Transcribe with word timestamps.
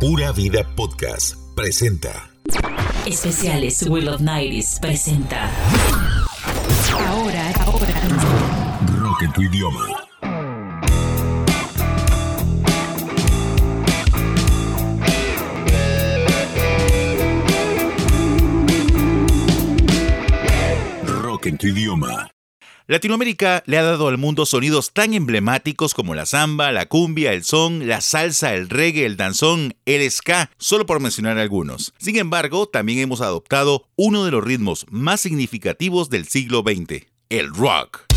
Pura 0.00 0.32
Vida 0.32 0.64
Podcast 0.76 1.36
presenta. 1.54 2.30
Especiales 3.04 3.82
Will 3.86 4.08
of 4.08 4.22
Nights 4.22 4.78
presenta. 4.80 5.50
Ahora, 7.06 7.52
ahora. 7.60 8.00
Rock 8.98 9.22
en 9.24 9.32
tu 9.34 9.42
idioma. 9.42 9.86
Rock 21.04 21.46
en 21.46 21.58
tu 21.58 21.66
idioma. 21.66 22.30
Latinoamérica 22.86 23.62
le 23.66 23.78
ha 23.78 23.82
dado 23.82 24.08
al 24.08 24.18
mundo 24.18 24.46
sonidos 24.46 24.92
tan 24.92 25.14
emblemáticos 25.14 25.94
como 25.94 26.14
la 26.14 26.26
samba, 26.26 26.72
la 26.72 26.86
cumbia, 26.86 27.32
el 27.32 27.44
son, 27.44 27.88
la 27.88 28.00
salsa, 28.00 28.54
el 28.54 28.68
reggae, 28.68 29.06
el 29.06 29.16
danzón, 29.16 29.74
el 29.86 30.10
ska, 30.10 30.50
solo 30.58 30.86
por 30.86 31.00
mencionar 31.00 31.38
algunos. 31.38 31.94
Sin 31.98 32.16
embargo, 32.16 32.66
también 32.66 32.98
hemos 32.98 33.20
adoptado 33.20 33.88
uno 33.96 34.24
de 34.24 34.30
los 34.32 34.44
ritmos 34.44 34.86
más 34.90 35.20
significativos 35.20 36.10
del 36.10 36.26
siglo 36.26 36.62
XX, 36.66 37.06
el 37.28 37.54
rock. 37.54 38.09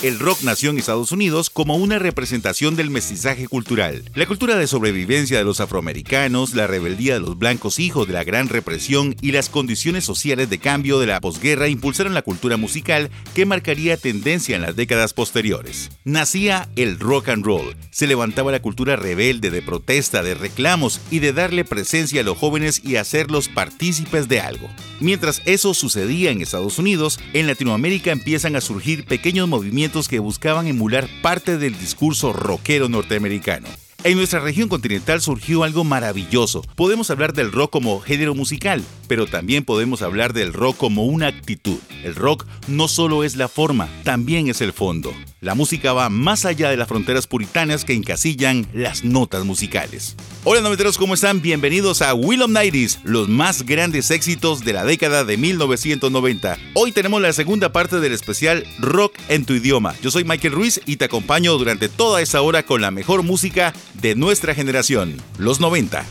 El 0.00 0.20
rock 0.20 0.42
nació 0.42 0.70
en 0.70 0.78
Estados 0.78 1.10
Unidos 1.10 1.50
como 1.50 1.74
una 1.74 1.98
representación 1.98 2.76
del 2.76 2.88
mestizaje 2.88 3.48
cultural, 3.48 4.04
la 4.14 4.26
cultura 4.26 4.54
de 4.54 4.68
sobrevivencia 4.68 5.38
de 5.38 5.44
los 5.44 5.58
afroamericanos, 5.58 6.54
la 6.54 6.68
rebeldía 6.68 7.14
de 7.14 7.20
los 7.20 7.36
blancos 7.36 7.80
hijos 7.80 8.06
de 8.06 8.12
la 8.12 8.22
gran 8.22 8.48
represión 8.48 9.16
y 9.20 9.32
las 9.32 9.48
condiciones 9.48 10.04
sociales 10.04 10.50
de 10.50 10.58
cambio 10.60 11.00
de 11.00 11.08
la 11.08 11.20
posguerra 11.20 11.66
impulsaron 11.66 12.14
la 12.14 12.22
cultura 12.22 12.56
musical 12.56 13.10
que 13.34 13.44
marcaría 13.44 13.96
tendencia 13.96 14.54
en 14.54 14.62
las 14.62 14.76
décadas 14.76 15.14
posteriores. 15.14 15.90
Nacía 16.04 16.68
el 16.76 17.00
rock 17.00 17.30
and 17.30 17.44
roll, 17.44 17.74
se 17.90 18.06
levantaba 18.06 18.52
la 18.52 18.62
cultura 18.62 18.94
rebelde 18.94 19.50
de 19.50 19.62
protesta, 19.62 20.22
de 20.22 20.34
reclamos 20.34 21.00
y 21.10 21.18
de 21.18 21.32
darle 21.32 21.64
presencia 21.64 22.20
a 22.20 22.24
los 22.24 22.38
jóvenes 22.38 22.82
y 22.84 22.96
hacerlos 22.96 23.48
partícipes 23.48 24.28
de 24.28 24.38
algo. 24.42 24.68
Mientras 25.00 25.42
eso 25.44 25.74
sucedía 25.74 26.30
en 26.30 26.40
Estados 26.40 26.78
Unidos, 26.78 27.18
en 27.32 27.48
Latinoamérica 27.48 28.12
empiezan 28.12 28.54
a 28.54 28.60
surgir 28.60 29.04
pequeños 29.04 29.48
movimientos 29.48 29.87
que 30.08 30.18
buscaban 30.18 30.66
emular 30.66 31.08
parte 31.22 31.56
del 31.56 31.78
discurso 31.78 32.32
rockero 32.32 32.88
norteamericano. 32.90 33.68
En 34.04 34.16
nuestra 34.16 34.38
región 34.38 34.68
continental 34.68 35.20
surgió 35.20 35.64
algo 35.64 35.82
maravilloso. 35.82 36.62
Podemos 36.76 37.10
hablar 37.10 37.32
del 37.32 37.50
rock 37.50 37.70
como 37.70 37.98
género 38.00 38.34
musical, 38.34 38.84
pero 39.08 39.26
también 39.26 39.64
podemos 39.64 40.02
hablar 40.02 40.34
del 40.34 40.52
rock 40.52 40.76
como 40.76 41.06
una 41.06 41.26
actitud. 41.26 41.78
El 42.04 42.14
rock 42.14 42.46
no 42.68 42.86
solo 42.86 43.24
es 43.24 43.34
la 43.34 43.48
forma, 43.48 43.88
también 44.04 44.48
es 44.48 44.60
el 44.60 44.72
fondo. 44.72 45.12
La 45.40 45.54
música 45.54 45.92
va 45.92 46.08
más 46.08 46.44
allá 46.44 46.68
de 46.68 46.76
las 46.76 46.88
fronteras 46.88 47.28
puritanas 47.28 47.84
que 47.84 47.94
encasillan 47.94 48.66
las 48.72 49.04
notas 49.04 49.44
musicales. 49.44 50.16
Hola 50.42 50.60
noveteros, 50.62 50.98
¿cómo 50.98 51.14
están? 51.14 51.40
Bienvenidos 51.40 52.02
a 52.02 52.12
Will 52.12 52.42
of 52.42 52.50
Nighties, 52.50 52.98
los 53.04 53.28
más 53.28 53.64
grandes 53.64 54.10
éxitos 54.10 54.64
de 54.64 54.72
la 54.72 54.84
década 54.84 55.22
de 55.22 55.36
1990. 55.36 56.58
Hoy 56.74 56.90
tenemos 56.90 57.22
la 57.22 57.32
segunda 57.32 57.70
parte 57.70 58.00
del 58.00 58.14
especial 58.14 58.66
Rock 58.80 59.14
en 59.28 59.44
tu 59.44 59.52
idioma. 59.52 59.94
Yo 60.02 60.10
soy 60.10 60.24
Michael 60.24 60.54
Ruiz 60.54 60.80
y 60.86 60.96
te 60.96 61.04
acompaño 61.04 61.56
durante 61.56 61.88
toda 61.88 62.20
esa 62.20 62.42
hora 62.42 62.64
con 62.64 62.80
la 62.80 62.90
mejor 62.90 63.22
música 63.22 63.72
de 63.94 64.16
nuestra 64.16 64.56
generación, 64.56 65.22
los 65.38 65.60
90. 65.60 66.04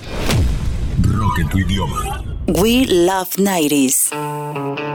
Rock 1.01 1.39
en 1.39 1.49
tu 1.49 1.57
idioma. 1.57 2.23
We 2.47 2.85
Love 2.87 3.35
90s. 3.35 4.86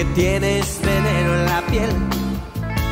Que 0.00 0.06
tienes 0.14 0.80
veneno 0.80 1.34
en 1.34 1.44
la 1.44 1.60
piel 1.66 1.90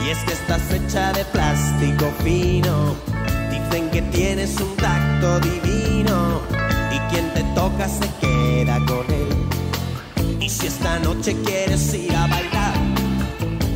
y 0.05 0.11
es 0.11 0.19
que 0.25 0.35
estás 0.35 0.61
hecha 0.71 1.11
de 1.15 1.25
plástico 1.25 2.05
fino. 2.23 2.97
Dicen 3.51 3.89
que 3.89 4.03
tienes 4.03 4.61
un 4.61 4.77
tacto 4.77 5.41
divino 5.41 6.43
y 6.93 6.99
quien 7.11 7.33
te 7.33 7.43
toca 7.55 7.89
se 7.89 8.07
queda 8.21 8.77
con 8.85 9.07
él. 9.09 10.39
Y 10.39 10.51
si 10.51 10.67
esta 10.67 10.99
noche 10.99 11.35
quieres 11.47 11.95
ir 11.95 12.15
a 12.15 12.27
bailar, 12.27 12.75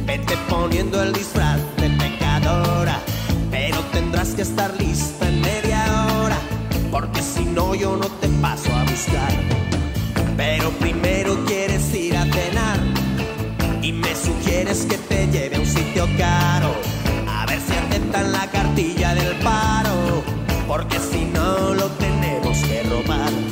vete 0.04 0.37
poniendo 0.50 1.03
el 1.03 1.15
disfraz 1.15 1.60
de 1.78 1.88
pecadora, 1.88 2.98
pero 3.50 3.78
tendrás 3.92 4.34
que 4.34 4.42
estar 4.42 4.78
lista 4.78 5.26
en 5.26 5.41
media 5.41 6.06
hora, 6.19 6.37
porque 6.91 7.22
si 7.22 7.47
no 7.47 7.75
yo 7.75 7.97
no 7.97 8.09
te 8.21 8.28
paso 8.42 8.71
a 8.75 8.82
buscar. 8.84 9.32
Pero 10.37 10.69
primero 10.72 11.34
cenar 11.47 11.61
y 13.82 13.93
me 13.93 14.15
sugieres 14.15 14.87
que 14.87 14.97
te 14.97 15.26
lleve 15.26 15.56
a 15.56 15.60
un 15.60 15.66
sitio 15.66 16.09
caro. 16.16 16.75
A 17.28 17.47
ver 17.47 17.60
si 17.60 17.72
aceptan 17.72 18.32
la 18.32 18.48
cartilla 18.50 19.15
del 19.15 19.37
paro, 19.41 20.22
porque 20.69 20.98
si 21.00 21.25
no 21.25 21.75
lo 21.75 21.91
tenemos 21.92 22.59
que 22.59 22.82
robar. 22.84 23.51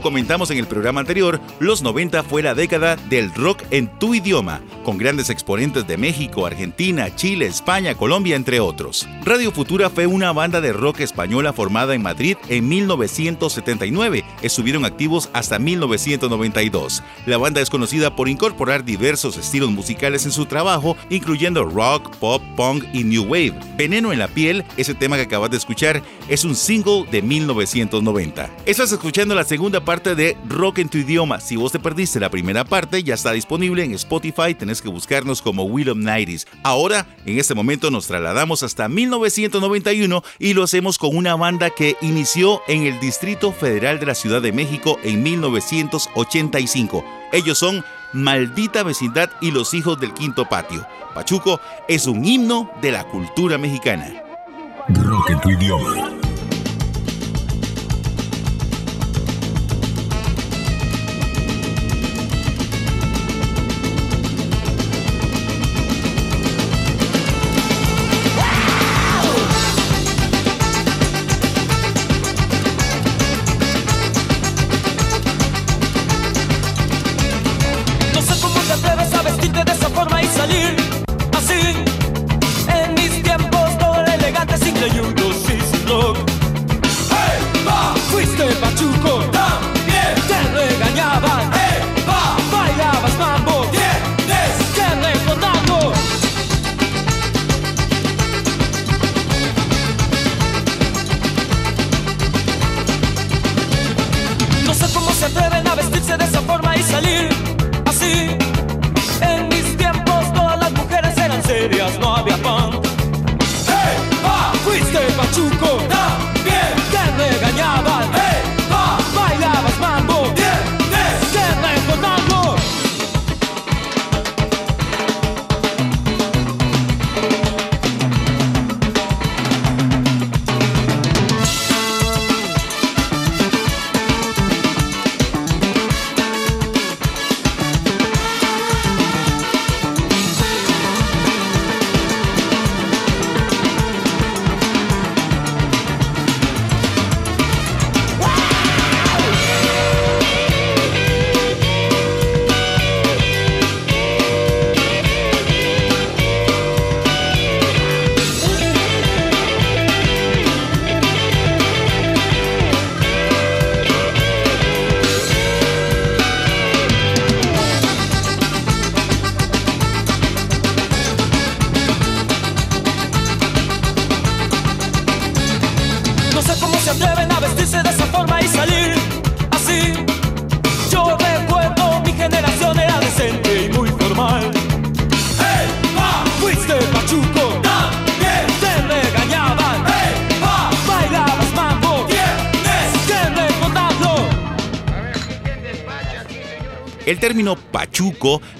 Como 0.00 0.12
comentamos 0.12 0.50
en 0.50 0.56
el 0.56 0.66
programa 0.66 1.00
anterior, 1.00 1.38
los 1.58 1.82
90 1.82 2.22
fue 2.22 2.42
la 2.42 2.54
década 2.54 2.96
del 2.96 3.34
rock 3.34 3.64
en 3.70 3.86
tu 3.98 4.14
idioma, 4.14 4.62
con 4.90 4.98
grandes 4.98 5.30
exponentes 5.30 5.86
de 5.86 5.96
México, 5.96 6.46
Argentina, 6.46 7.14
Chile, 7.14 7.46
España, 7.46 7.94
Colombia, 7.94 8.34
entre 8.34 8.58
otros. 8.58 9.06
Radio 9.24 9.52
Futura 9.52 9.88
fue 9.88 10.08
una 10.08 10.32
banda 10.32 10.60
de 10.60 10.72
rock 10.72 10.98
española 10.98 11.52
formada 11.52 11.94
en 11.94 12.02
Madrid 12.02 12.36
en 12.48 12.68
1979. 12.68 14.24
Estuvieron 14.42 14.84
activos 14.84 15.30
hasta 15.32 15.60
1992. 15.60 17.04
La 17.26 17.38
banda 17.38 17.60
es 17.60 17.70
conocida 17.70 18.16
por 18.16 18.28
incorporar 18.28 18.84
diversos 18.84 19.36
estilos 19.36 19.70
musicales 19.70 20.24
en 20.24 20.32
su 20.32 20.46
trabajo, 20.46 20.96
incluyendo 21.08 21.62
rock, 21.62 22.16
pop, 22.16 22.42
punk 22.56 22.84
y 22.92 23.04
new 23.04 23.22
wave. 23.22 23.54
Veneno 23.76 24.12
en 24.12 24.18
la 24.18 24.26
piel, 24.26 24.64
ese 24.76 24.96
tema 24.96 25.14
que 25.14 25.22
acabas 25.22 25.52
de 25.52 25.58
escuchar, 25.58 26.02
es 26.28 26.44
un 26.44 26.56
single 26.56 27.04
de 27.12 27.22
1990. 27.22 28.50
Estás 28.66 28.90
escuchando 28.90 29.36
la 29.36 29.44
segunda 29.44 29.84
parte 29.84 30.16
de 30.16 30.36
Rock 30.48 30.78
en 30.78 30.88
tu 30.88 30.98
idioma. 30.98 31.38
Si 31.38 31.54
vos 31.54 31.70
te 31.70 31.78
perdiste 31.78 32.18
la 32.18 32.28
primera 32.28 32.64
parte, 32.64 33.04
ya 33.04 33.14
está 33.14 33.30
disponible 33.30 33.84
en 33.84 33.94
Spotify. 33.94 34.52
Tenés 34.58 34.79
que 34.80 34.88
buscarnos 34.88 35.42
como 35.42 35.64
Will 35.64 35.90
of 35.90 35.98
Nighties. 35.98 36.46
Ahora, 36.62 37.06
en 37.26 37.38
este 37.38 37.54
momento, 37.54 37.90
nos 37.90 38.06
trasladamos 38.06 38.62
hasta 38.62 38.88
1991 38.88 40.22
y 40.38 40.54
lo 40.54 40.62
hacemos 40.62 40.98
con 40.98 41.16
una 41.16 41.36
banda 41.36 41.70
que 41.70 41.96
inició 42.00 42.62
en 42.68 42.86
el 42.86 43.00
Distrito 43.00 43.52
Federal 43.52 44.00
de 44.00 44.06
la 44.06 44.14
Ciudad 44.14 44.42
de 44.42 44.52
México 44.52 44.98
en 45.02 45.22
1985. 45.22 47.04
Ellos 47.32 47.58
son 47.58 47.84
Maldita 48.12 48.82
Vecindad 48.82 49.30
y 49.40 49.50
los 49.50 49.74
Hijos 49.74 50.00
del 50.00 50.14
Quinto 50.14 50.48
Patio. 50.48 50.86
Pachuco 51.14 51.60
es 51.88 52.06
un 52.06 52.24
himno 52.24 52.70
de 52.80 52.92
la 52.92 53.04
cultura 53.04 53.58
mexicana. 53.58 54.22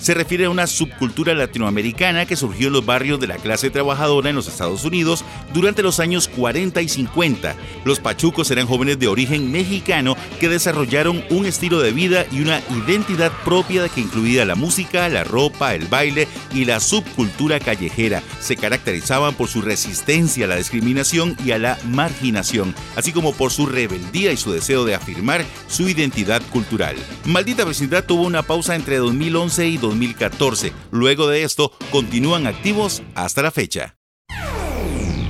Se 0.01 0.15
refiere 0.15 0.47
a 0.47 0.51
una 0.51 0.67
subcultura 0.67 1.35
latinoamericana 1.35 2.27
que 2.27 2.37
surgió 2.37 2.69
en 2.69 2.73
los 2.73 2.87
barrios 2.87 3.21
de 3.21 3.27
la 3.27 3.37
clase 3.37 3.71
trabajadora 3.71 4.31
en 4.31 4.37
los 4.37 4.49
Estados 4.49 4.85
Unidos 4.85 5.25
durante 5.53 5.83
los 5.83 6.01
años 6.01 6.29
40 6.29 6.81
y 6.83 6.89
50. 6.89 7.55
Los 7.85 8.01
pachucos 8.01 8.51
eran 8.51 8.67
jóvenes 8.67 8.99
de 8.99 9.09
origen 9.09 9.53
mexicano 9.53 10.17
que 10.41 10.49
desarrollaron 10.49 11.23
un 11.31 11.47
estilo 11.47 11.81
de 11.81 11.93
vida 11.93 12.27
y 12.33 12.41
una 12.41 12.61
identidad 12.87 13.33
propia 13.45 13.89
que 13.89 14.01
incluía 14.01 14.45
la 14.45 14.55
música, 14.55 15.09
la 15.09 15.25
ropa, 15.25 15.75
el 15.75 15.87
baile 15.87 16.29
y 16.53 16.65
la 16.65 16.81
subcultura 16.81 17.61
callejera. 17.61 18.23
Se 18.41 18.57
caracterizaban 18.57 19.35
por 19.35 19.49
su 19.49 19.61
resistencia 19.61 20.47
a 20.47 20.49
la 20.49 20.57
discriminación 20.57 21.37
y 21.45 21.53
a 21.53 21.59
la 21.59 21.79
marginación, 21.85 22.75
así 22.97 23.13
como 23.13 23.33
por 23.33 23.53
su 23.53 23.67
rebeldía 23.67 24.33
y 24.33 24.37
su 24.37 24.53
deseo 24.53 24.85
de 24.85 24.95
afirmar 24.95 25.45
su 25.69 25.89
identidad 25.89 26.43
cultural. 26.51 26.97
Maldita 27.25 27.65
Vecindad 27.65 28.05
tuvo 28.05 28.23
una 28.23 28.43
pausa 28.43 28.75
entre 28.75 28.97
2011 28.97 29.69
y 29.69 29.77
2014. 29.91 30.73
Luego 30.91 31.29
de 31.29 31.43
esto, 31.43 31.73
continúan 31.91 32.47
activos 32.47 33.03
hasta 33.15 33.43
la 33.43 33.51
fecha. 33.51 33.97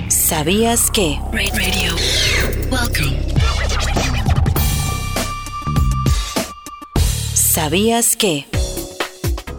¿Sabías 0.07 0.89
que? 0.91 1.19
Radio. 1.33 1.95
Welcome. 2.71 3.17
¿Sabías 7.33 8.15
que? 8.15 8.45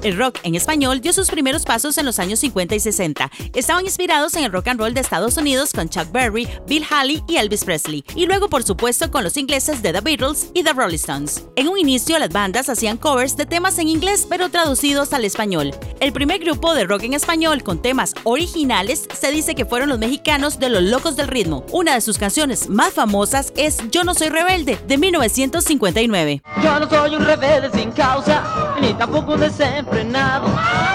El 0.03 0.19
rock 0.19 0.41
en 0.43 0.57
español 0.57 1.01
dio 1.01 1.13
sus 1.13 1.31
primeros 1.31 1.63
pasos 1.63 1.97
en 1.97 2.05
los 2.05 2.19
años 2.19 2.41
50 2.41 2.75
y 2.75 2.81
60. 2.81 3.31
Estaban 3.55 3.85
inspirados 3.85 4.35
en 4.35 4.43
el 4.43 4.51
rock 4.51 4.67
and 4.67 4.81
roll 4.81 4.95
de 4.95 5.01
Estados 5.01 5.37
Unidos 5.37 5.71
con 5.73 5.89
Chuck 5.89 6.11
Berry, 6.11 6.49
Bill 6.67 6.85
Haley 6.91 7.23
y 7.29 7.37
Elvis 7.37 7.65
Presley, 7.65 8.05
y 8.17 8.27
luego 8.27 8.49
por 8.49 8.65
supuesto 8.65 9.13
con 9.13 9.23
los 9.23 9.37
ingleses 9.37 9.81
de 9.81 9.93
The 9.93 10.01
Beatles 10.01 10.51
y 10.55 10.65
The 10.65 10.73
Rolling 10.73 10.97
Stones. 10.97 11.47
En 11.55 11.69
un 11.69 11.79
inicio 11.79 12.19
las 12.19 12.31
bandas 12.31 12.69
hacían 12.69 12.97
covers 12.97 13.37
de 13.37 13.47
temas 13.47 13.79
en 13.79 13.87
inglés 13.87 14.27
pero 14.29 14.49
traducidos 14.49 15.13
al 15.13 15.25
español. 15.25 15.73
El 16.01 16.13
primer 16.13 16.41
grupo 16.41 16.75
de 16.75 16.85
rock 16.85 17.05
en 17.05 17.15
español 17.15 17.63
con 17.63 17.81
temas 17.81 18.13
originales 18.25 19.09
se 19.17 19.31
dice 19.31 19.55
que 19.55 19.67
fueron 19.67 19.89
los 19.89 20.01
mexicanos 20.01 20.59
de 20.59 20.69
Los 20.69 20.83
Locos 20.83 21.15
del 21.15 21.29
Ritmo. 21.29 21.65
Una 21.71 21.95
de 21.95 22.01
sus 22.01 22.19
canciones 22.19 22.69
más 22.69 22.93
famosas 22.93 23.53
es 23.57 23.79
Yo 23.93 24.03
no 24.03 24.15
soy 24.15 24.31
rebelde 24.31 24.81
de 24.89 24.99
1959. 24.99 26.43
Yo 26.61 26.81
no 26.81 26.89
soy 26.89 27.15
un 27.15 27.25
rebelde 27.25 27.71
sin 27.73 27.93
causa, 27.93 28.75
ni 28.81 28.93
tampoco 28.95 29.35
un 29.35 29.41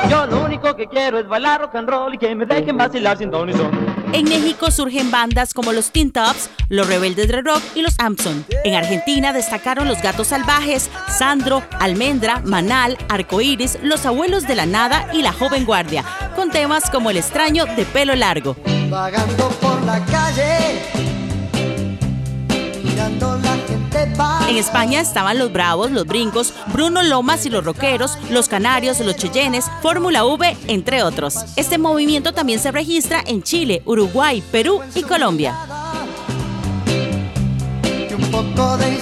yo 0.09 0.25
lo 0.25 0.45
único 0.45 0.75
que 0.75 0.87
quiero 0.87 1.19
es 1.19 1.27
bailar 1.27 1.61
rock 1.61 1.75
and 1.75 1.89
roll 1.89 2.13
y 2.13 2.17
que 2.17 2.33
me 2.33 2.45
dejen 2.45 2.77
vacilar 2.77 3.17
sin 3.17 3.29
don 3.29 3.49
En 4.13 4.25
México 4.25 4.71
surgen 4.71 5.11
bandas 5.11 5.53
como 5.53 5.71
los 5.71 5.91
Teen 5.91 6.11
Tops, 6.11 6.49
los 6.69 6.87
Rebeldes 6.87 7.27
de 7.27 7.41
Rock 7.41 7.61
y 7.75 7.81
los 7.81 7.99
Amson. 7.99 8.45
En 8.63 8.75
Argentina 8.75 9.33
destacaron 9.33 9.87
los 9.87 10.01
Gatos 10.01 10.27
Salvajes, 10.27 10.89
Sandro, 11.09 11.61
Almendra, 11.79 12.41
Manal, 12.43 12.97
Arcoíris, 13.09 13.77
Los 13.83 14.05
Abuelos 14.05 14.47
de 14.47 14.55
la 14.55 14.65
Nada 14.65 15.07
y 15.13 15.21
La 15.21 15.33
Joven 15.33 15.65
Guardia, 15.65 16.03
con 16.35 16.49
temas 16.49 16.89
como 16.89 17.09
El 17.09 17.17
extraño 17.17 17.65
de 17.65 17.85
pelo 17.85 18.15
largo. 18.15 18.55
Vagando 18.89 19.49
por 19.61 19.83
la 19.83 20.03
calle, 20.05 21.06
En 24.47 24.55
España 24.55 25.01
estaban 25.01 25.37
los 25.37 25.51
Bravos, 25.51 25.91
los 25.91 26.05
Brincos, 26.05 26.53
Bruno 26.71 27.03
Lomas 27.03 27.45
y 27.45 27.49
los 27.49 27.65
Rockeros, 27.65 28.17
los 28.29 28.47
Canarios, 28.47 28.99
los 29.01 29.17
Cheyennes, 29.17 29.65
Fórmula 29.81 30.23
V, 30.25 30.55
entre 30.67 31.03
otros. 31.03 31.35
Este 31.57 31.77
movimiento 31.77 32.33
también 32.33 32.59
se 32.59 32.71
registra 32.71 33.21
en 33.25 33.43
Chile, 33.43 33.81
Uruguay, 33.85 34.41
Perú 34.51 34.81
y 34.95 35.03
Colombia. 35.03 35.55
un 38.17 38.31
poco 38.31 38.77
de 38.77 38.97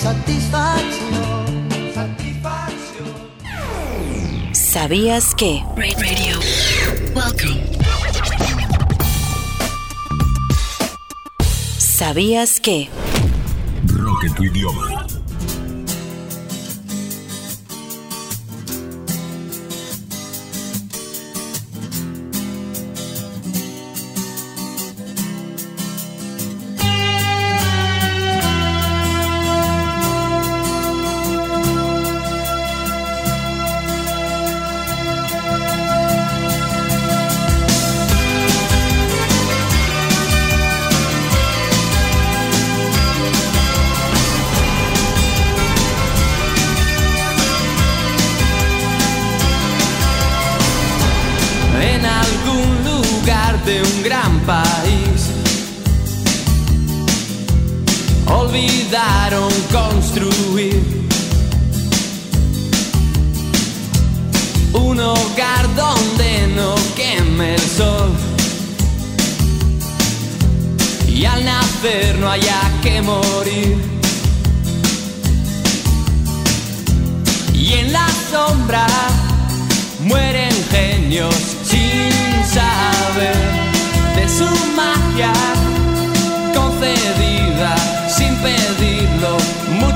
¿Sabías 4.75 5.33
que? 5.35 5.63
Radio. 5.77 6.39
Welcome. 7.15 7.63
¿Sabías 11.77 12.59
que? 12.59 12.89
Rock 13.87 14.23
en 14.25 14.33
tu 14.33 14.43
idioma. 14.43 14.94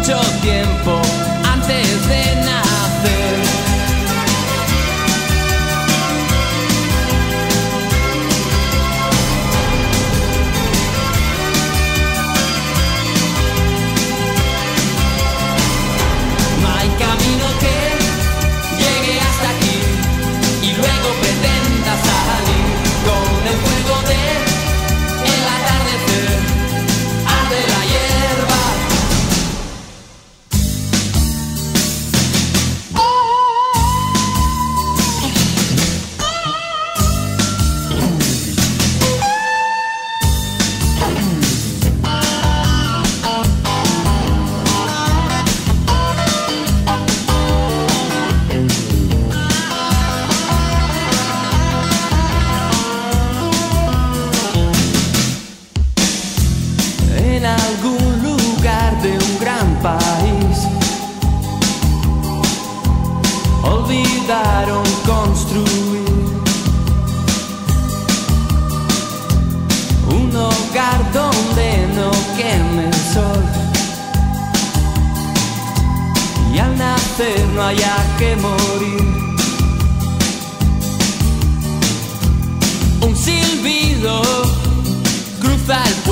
mucho 0.09 0.21
tiempo 0.41 0.99
antes 1.43 2.07
de 2.07 2.35
nada. 2.43 2.68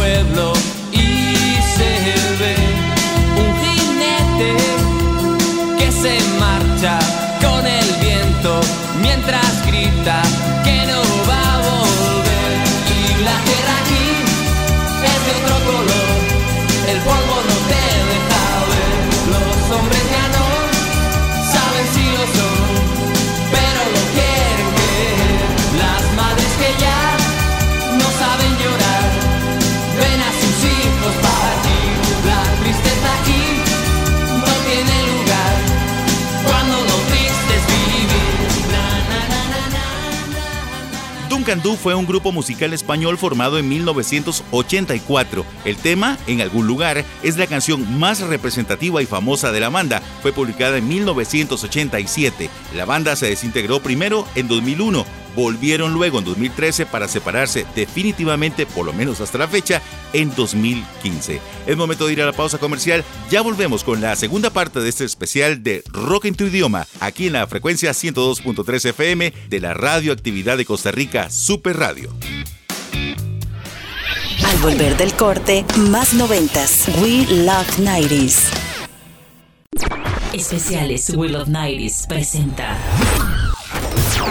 pueblo. 0.08 0.57
Candú 41.48 41.78
fue 41.78 41.96
un 41.96 42.06
grupo 42.06 42.34
musical 42.34 42.74
español 42.74 43.18
formado 43.18 43.58
en 43.58 43.70
1984. 43.70 45.46
El 45.64 45.78
tema, 45.78 46.18
En 46.28 46.42
algún 46.42 46.68
lugar, 46.68 47.06
es 47.24 47.38
la 47.38 47.48
canción 47.48 47.98
más 47.98 48.20
representativa 48.20 49.02
y 49.02 49.06
famosa 49.06 49.54
de 49.54 49.62
la 49.62 49.70
banda. 49.70 50.02
Fue 50.22 50.34
publicada 50.34 50.78
en 50.78 50.90
1987. 50.90 52.50
La 52.76 52.84
banda 52.84 53.16
se 53.16 53.28
desintegró 53.28 53.80
primero 53.80 54.28
en 54.36 54.50
2001 54.50 55.27
volvieron 55.38 55.94
luego 55.94 56.18
en 56.18 56.26
2013 56.26 56.88
para 56.88 57.08
separarse 57.08 57.68
definitivamente, 57.76 58.66
por 58.66 58.88
lo 58.88 58.92
menos 58.92 59.22
hasta 59.22 59.38
la 59.38 59.48
fecha, 59.48 59.84
en 60.12 60.34
2015. 60.36 61.40
Es 61.68 61.78
momento 61.78 62.08
de 62.08 62.14
ir 62.14 62.22
a 62.24 62.26
la 62.26 62.34
pausa 62.34 62.58
comercial. 62.58 63.04
Ya 63.30 63.42
volvemos 63.44 63.84
con 63.84 64.02
la 64.02 64.16
segunda 64.16 64.50
parte 64.50 64.80
de 64.80 64.90
este 64.90 65.06
especial 65.06 65.62
de 65.62 65.84
Rock 65.94 66.26
en 66.26 66.36
tu 66.36 66.46
idioma, 66.46 66.88
aquí 67.00 67.28
en 67.28 67.34
la 67.34 67.46
frecuencia 67.46 67.92
102.3 67.92 68.90
FM 68.90 69.32
de 69.48 69.60
la 69.60 69.76
radioactividad 69.76 70.58
de 70.58 70.66
Costa 70.66 70.90
Rica, 70.92 71.30
Super 71.30 71.78
Radio. 71.78 72.12
Al 74.44 74.58
volver 74.64 74.98
del 74.98 75.14
corte, 75.14 75.66
más 75.92 76.16
noventas. 76.16 76.88
We 77.00 77.28
Love 77.46 77.78
90s. 77.78 78.40
Especiales 80.34 81.12
We 81.16 81.30
Love 81.30 81.48
90s 81.48 82.08
presenta. 82.08 82.76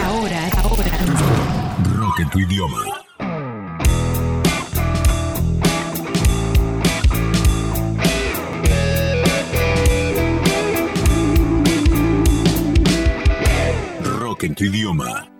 Ahora, 0.05 0.49
en 2.27 2.29
tu 2.29 2.41
idioma. 2.41 2.83
Rock 14.19 14.43
en 14.43 14.53
tu 14.55 14.65
idioma. 14.65 15.36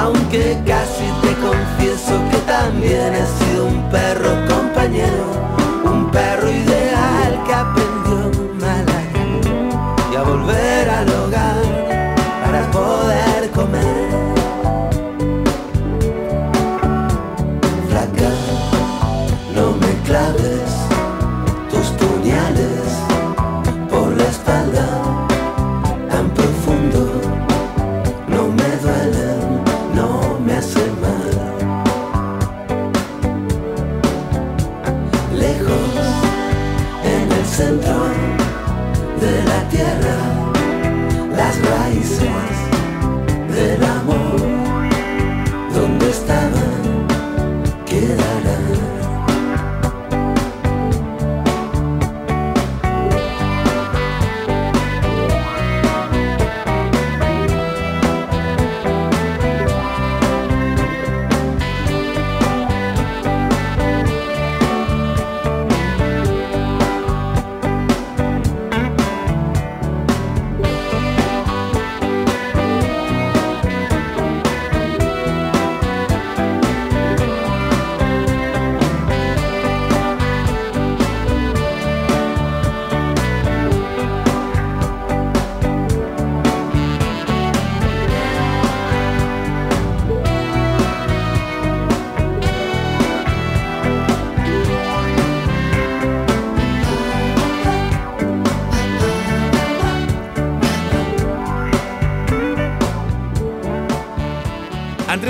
Aunque 0.00 0.56
casi 0.66 1.04
te 1.20 1.34
confieso 1.46 2.14
que 2.30 2.38
también 2.46 3.14
he 3.14 3.26
sido 3.44 3.66
un 3.66 3.82
perro 3.90 4.49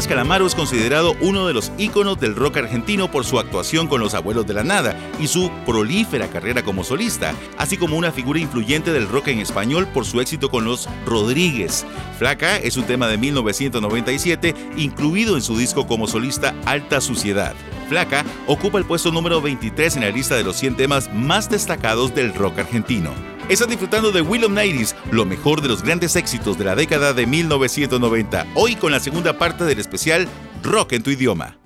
Calamaro 0.07 0.47
es 0.47 0.55
considerado 0.55 1.15
uno 1.21 1.47
de 1.47 1.53
los 1.53 1.73
íconos 1.79 2.19
del 2.19 2.35
rock 2.35 2.59
argentino 2.59 3.11
por 3.11 3.25
su 3.25 3.39
actuación 3.39 3.87
con 3.87 4.01
Los 4.01 4.15
Abuelos 4.15 4.47
de 4.47 4.55
la 4.55 4.63
Nada 4.63 4.97
y 5.21 5.27
su 5.27 5.51
prolífera 5.67 6.29
carrera 6.29 6.63
como 6.63 6.85
solista, 6.85 7.35
así 7.59 7.77
como 7.77 7.97
una 7.97 8.13
figura 8.13 8.39
influyente 8.39 8.93
del 8.93 9.09
rock 9.09 9.29
en 9.29 9.41
español 9.41 9.87
por 9.89 10.05
su 10.05 10.21
éxito 10.21 10.51
con 10.51 10.65
Los 10.65 10.89
Rodríguez. 11.07 11.85
Flaca 12.19 12.57
es 12.57 12.77
un 12.77 12.85
tema 12.85 13.09
de 13.09 13.19
1997 13.19 14.55
incluido 14.77 15.37
en 15.37 15.43
su 15.43 15.57
disco 15.57 15.87
como 15.87 16.07
solista 16.07 16.55
Alta 16.67 17.01
Suciedad. 17.01 17.55
Flaca 17.89 18.25
ocupa 18.47 18.79
el 18.79 18.85
puesto 18.85 19.11
número 19.11 19.41
23 19.41 19.97
en 19.97 20.03
la 20.03 20.11
lista 20.11 20.37
de 20.37 20.45
los 20.45 20.57
100 20.57 20.77
temas 20.77 21.13
más 21.13 21.51
destacados 21.51 22.15
del 22.15 22.35
rock 22.35 22.61
argentino. 22.61 23.11
Estás 23.51 23.67
disfrutando 23.67 24.13
de 24.13 24.21
Will 24.21 24.45
of 24.45 24.53
Nighties, 24.53 24.95
lo 25.11 25.25
mejor 25.25 25.61
de 25.61 25.67
los 25.67 25.83
grandes 25.83 26.15
éxitos 26.15 26.57
de 26.57 26.65
la 26.65 26.77
década 26.77 27.13
de 27.13 27.27
1990, 27.27 28.47
hoy 28.55 28.77
con 28.77 28.93
la 28.93 29.01
segunda 29.01 29.39
parte 29.39 29.65
del 29.65 29.81
especial 29.81 30.29
Rock 30.63 30.93
en 30.93 31.03
tu 31.03 31.11
idioma. 31.11 31.60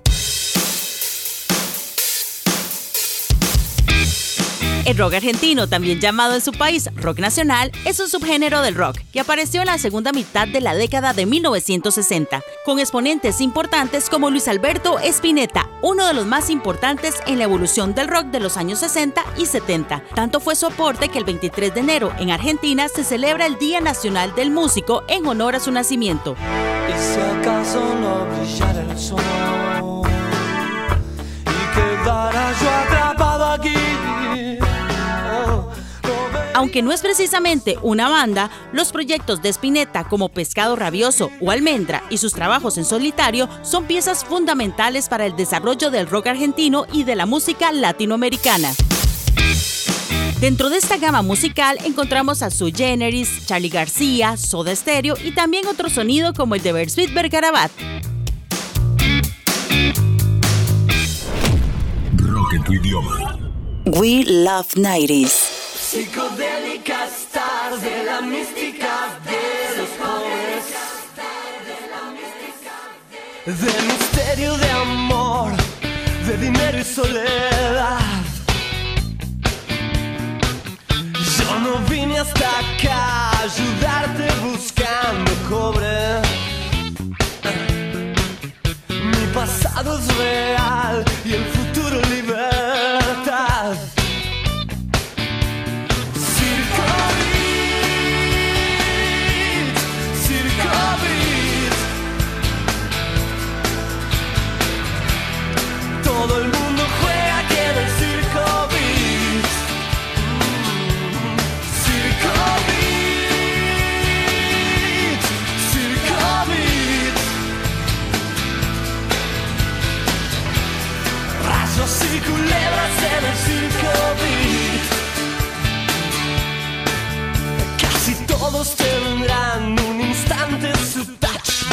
El 4.84 4.98
rock 4.98 5.14
argentino, 5.14 5.66
también 5.66 5.98
llamado 5.98 6.34
en 6.34 6.42
su 6.42 6.52
país 6.52 6.90
rock 6.96 7.18
nacional, 7.18 7.72
es 7.86 8.00
un 8.00 8.08
subgénero 8.08 8.60
del 8.60 8.74
rock 8.74 8.98
que 9.14 9.20
apareció 9.20 9.62
en 9.62 9.68
la 9.68 9.78
segunda 9.78 10.12
mitad 10.12 10.46
de 10.46 10.60
la 10.60 10.74
década 10.74 11.14
de 11.14 11.24
1960, 11.24 12.42
con 12.66 12.78
exponentes 12.78 13.40
importantes 13.40 14.10
como 14.10 14.28
Luis 14.28 14.46
Alberto 14.46 14.98
Spinetta, 14.98 15.70
uno 15.80 16.06
de 16.06 16.12
los 16.12 16.26
más 16.26 16.50
importantes 16.50 17.14
en 17.26 17.38
la 17.38 17.44
evolución 17.44 17.94
del 17.94 18.08
rock 18.08 18.26
de 18.26 18.40
los 18.40 18.58
años 18.58 18.80
60 18.80 19.24
y 19.38 19.46
70. 19.46 20.04
Tanto 20.14 20.38
fue 20.38 20.54
su 20.54 20.66
aporte 20.66 21.08
que 21.08 21.16
el 21.18 21.24
23 21.24 21.72
de 21.72 21.80
enero 21.80 22.12
en 22.18 22.30
Argentina 22.30 22.88
se 22.88 23.04
celebra 23.04 23.46
el 23.46 23.56
Día 23.56 23.80
Nacional 23.80 24.34
del 24.34 24.50
Músico 24.50 25.02
en 25.08 25.26
honor 25.26 25.56
a 25.56 25.60
su 25.60 25.70
nacimiento. 25.70 26.36
Y 26.90 26.92
si 27.00 27.20
acaso 27.20 27.80
no 28.02 28.26
brillara 28.26 28.82
el 28.82 28.98
sol 28.98 29.22
y 31.42 31.74
quedara 31.74 32.52
yo 32.60 32.70
atrapado 32.70 33.23
Aunque 36.64 36.80
no 36.80 36.92
es 36.92 37.02
precisamente 37.02 37.76
una 37.82 38.08
banda, 38.08 38.48
los 38.72 38.90
proyectos 38.90 39.42
de 39.42 39.50
Spinetta 39.50 40.04
como 40.04 40.30
Pescado 40.30 40.76
Rabioso 40.76 41.30
o 41.42 41.50
Almendra 41.50 42.02
y 42.08 42.16
sus 42.16 42.32
trabajos 42.32 42.78
en 42.78 42.86
solitario 42.86 43.50
son 43.60 43.84
piezas 43.84 44.24
fundamentales 44.24 45.10
para 45.10 45.26
el 45.26 45.36
desarrollo 45.36 45.90
del 45.90 46.06
rock 46.06 46.28
argentino 46.28 46.86
y 46.90 47.04
de 47.04 47.16
la 47.16 47.26
música 47.26 47.70
latinoamericana. 47.70 48.72
Dentro 50.40 50.70
de 50.70 50.78
esta 50.78 50.96
gama 50.96 51.20
musical 51.20 51.76
encontramos 51.84 52.40
a 52.40 52.48
Sui 52.48 52.72
Generis, 52.74 53.44
Charlie 53.44 53.68
García, 53.68 54.38
Soda 54.38 54.74
Stereo 54.74 55.16
y 55.22 55.32
también 55.32 55.66
otro 55.66 55.90
sonido 55.90 56.32
como 56.32 56.54
el 56.54 56.62
de 56.62 56.72
Bersuit 56.72 57.12
Bergarabat. 57.12 57.72
Rock 62.16 62.54
en 62.54 62.64
tu 62.64 62.72
idioma. 62.72 63.38
We 63.84 64.24
Love 64.24 64.76
90s. 64.76 65.53
Psicodélica 65.94 67.06
stars 67.06 67.80
de 67.80 68.02
la 68.02 68.20
mística 68.20 68.94
de 69.30 69.78
los 69.78 69.90
jóvenes. 70.00 70.64
De 73.46 73.72
misterio 73.92 74.56
de 74.56 74.70
amor, 74.72 75.52
de 76.26 76.36
dinero 76.36 76.78
y 76.80 76.82
soledad. 76.82 78.00
Yo 81.38 81.60
no 81.60 81.78
vine 81.88 82.18
hasta 82.18 82.48
acá 82.58 83.30
a 83.30 83.42
ayudarte 83.42 84.26
buscando 84.42 85.30
cobre. 85.48 86.22
Mi 88.88 89.26
pasado 89.32 89.96
es 89.96 90.16
real 90.16 91.04
y 91.24 91.34
el 91.34 91.44
futuro 91.44 91.63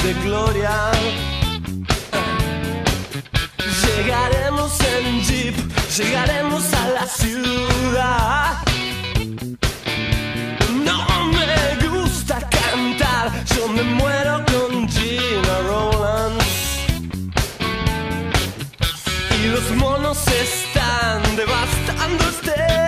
de 0.04 0.14
gloria. 0.24 0.92
Llegaremos 3.86 4.72
llegaremos 5.98 6.74
a 6.74 6.88
la 6.90 7.06
ciudad. 7.06 8.58
No 10.84 11.06
me 11.32 11.88
gusta 11.88 12.40
cantar, 12.50 13.32
yo 13.56 13.68
me 13.68 13.84
muero 13.84 14.44
con 14.52 14.90
Gina 14.90 15.60
Rowlands. 15.68 16.46
Y 19.40 19.48
los 19.50 19.72
monos 19.76 20.18
están 20.28 21.36
devastando 21.36 22.24
este 22.30 22.81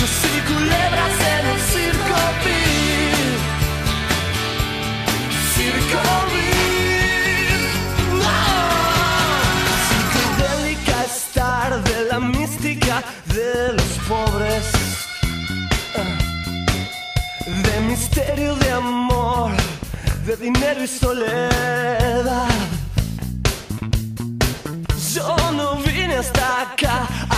Y 0.00 0.40
culebras 0.42 1.16
en 1.34 1.46
un 1.50 1.58
circo 1.58 2.18
beat. 2.44 3.40
Circo 5.56 5.98
estar 11.04 11.82
de 11.82 12.04
la 12.04 12.20
mística 12.20 13.02
de 13.34 13.72
los 13.72 13.92
pobres. 14.08 14.70
Ah. 15.96 16.18
De 17.46 17.80
misterio 17.80 18.54
de 18.54 18.70
amor, 18.70 19.50
de 20.26 20.36
dinero 20.36 20.84
y 20.84 20.86
soledad. 20.86 22.48
Yo 25.12 25.36
no 25.52 25.74
vine 25.76 26.18
hasta 26.18 26.67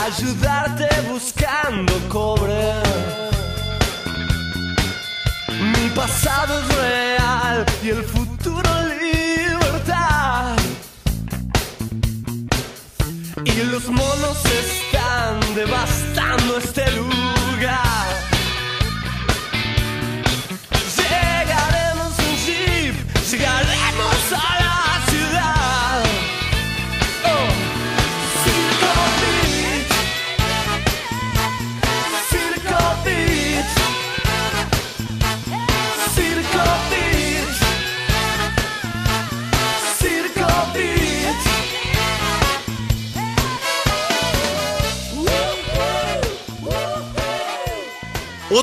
ayudarte 0.05 0.89
buscando 1.11 1.93
cobre. 2.09 2.73
Mi 5.49 5.89
pasado 5.91 6.59
es 6.61 6.77
real 6.77 7.67
y 7.83 7.89
el 7.91 8.03
futuro 8.05 8.71
libertad. 9.01 10.57
Y 13.45 13.65
los 13.65 13.89
monos 13.89 14.39
están 14.45 15.55
devastando 15.55 16.59
este 16.59 16.91
lugar. 16.93 17.20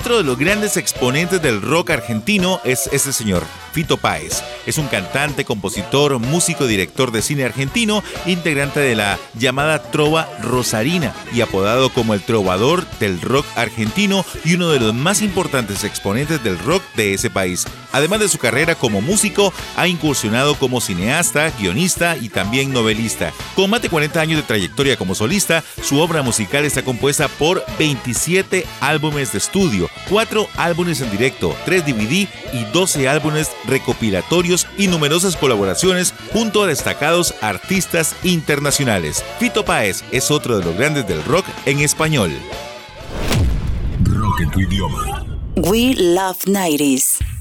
Otro 0.08 0.20
de 0.20 0.24
los 0.24 0.38
grandes 0.38 0.78
exponentes 0.78 1.42
del 1.42 1.62
rock 1.62 1.90
argentino 1.90 2.62
es 2.64 2.88
este 2.94 3.12
señor, 3.12 3.44
Fito 3.74 3.98
Páez. 3.98 4.42
Es 4.66 4.78
un 4.78 4.88
cantante, 4.88 5.44
compositor, 5.44 6.18
músico, 6.20 6.66
director 6.66 7.12
de 7.12 7.22
cine 7.22 7.44
argentino, 7.44 8.02
integrante 8.26 8.80
de 8.80 8.96
la 8.96 9.20
llamada 9.38 9.82
Trova 9.92 10.30
Rosarina 10.42 11.14
y 11.34 11.42
apodado 11.42 11.90
como 11.90 12.14
el 12.14 12.22
trovador 12.22 12.90
del 13.02 13.20
rock 13.20 13.46
argentino 13.58 14.26
y 14.46 14.54
uno 14.54 14.70
de 14.70 14.80
los 14.80 14.94
más 14.94 15.22
importantes 15.22 15.84
exponentes 15.84 16.42
del 16.42 16.58
rock 16.58 16.82
de 16.96 17.14
ese 17.14 17.30
país. 17.30 17.66
Además 17.92 18.22
de 18.22 18.30
su 18.30 18.38
carrera 18.38 18.76
como 18.76 19.02
músico, 19.02 19.54
ha 19.76 19.90
incursionado 19.90 20.56
como 20.56 20.80
cineasta, 20.80 21.52
guionista 21.60 22.16
y 22.16 22.30
también 22.30 22.72
novelista. 22.72 23.34
Con 23.56 23.70
más 23.70 23.82
de 23.82 23.90
40 23.90 24.22
años 24.22 24.38
de 24.38 24.48
trayectoria 24.48 24.96
como 24.98 25.16
solista, 25.16 25.66
su 25.82 26.00
obra 26.00 26.22
musical 26.22 26.64
está 26.64 26.84
compuesta 26.84 27.28
por 27.28 27.66
27 27.78 28.66
álbumes 28.80 29.34
de 29.34 29.40
estudio, 29.40 29.90
4 30.10 30.48
álbumes 30.58 31.02
en 31.02 31.12
directo, 31.12 31.56
3 31.66 31.86
DVD 31.86 32.28
y 32.54 32.64
12 32.74 33.08
álbumes 33.08 33.52
recopilatorios 33.66 34.68
y 34.78 34.88
numerosas 34.88 35.36
colaboraciones 35.36 36.14
junto 36.32 36.64
a 36.64 36.68
destacados 36.68 37.34
artistas 37.42 38.16
internacionales. 38.24 39.24
Fito 39.40 39.66
Páez 39.66 40.04
es 40.12 40.32
otro 40.32 40.58
de 40.58 40.66
los 40.66 40.76
grandes 40.76 41.08
del 41.08 41.24
rock 41.24 41.46
en 41.66 41.80
español. 41.80 42.32
Rock 44.04 44.42
en 44.42 44.52
tu 44.52 44.60
idioma. 44.62 45.26
We 45.56 45.96
Love 45.96 46.46
90s. 46.46 47.37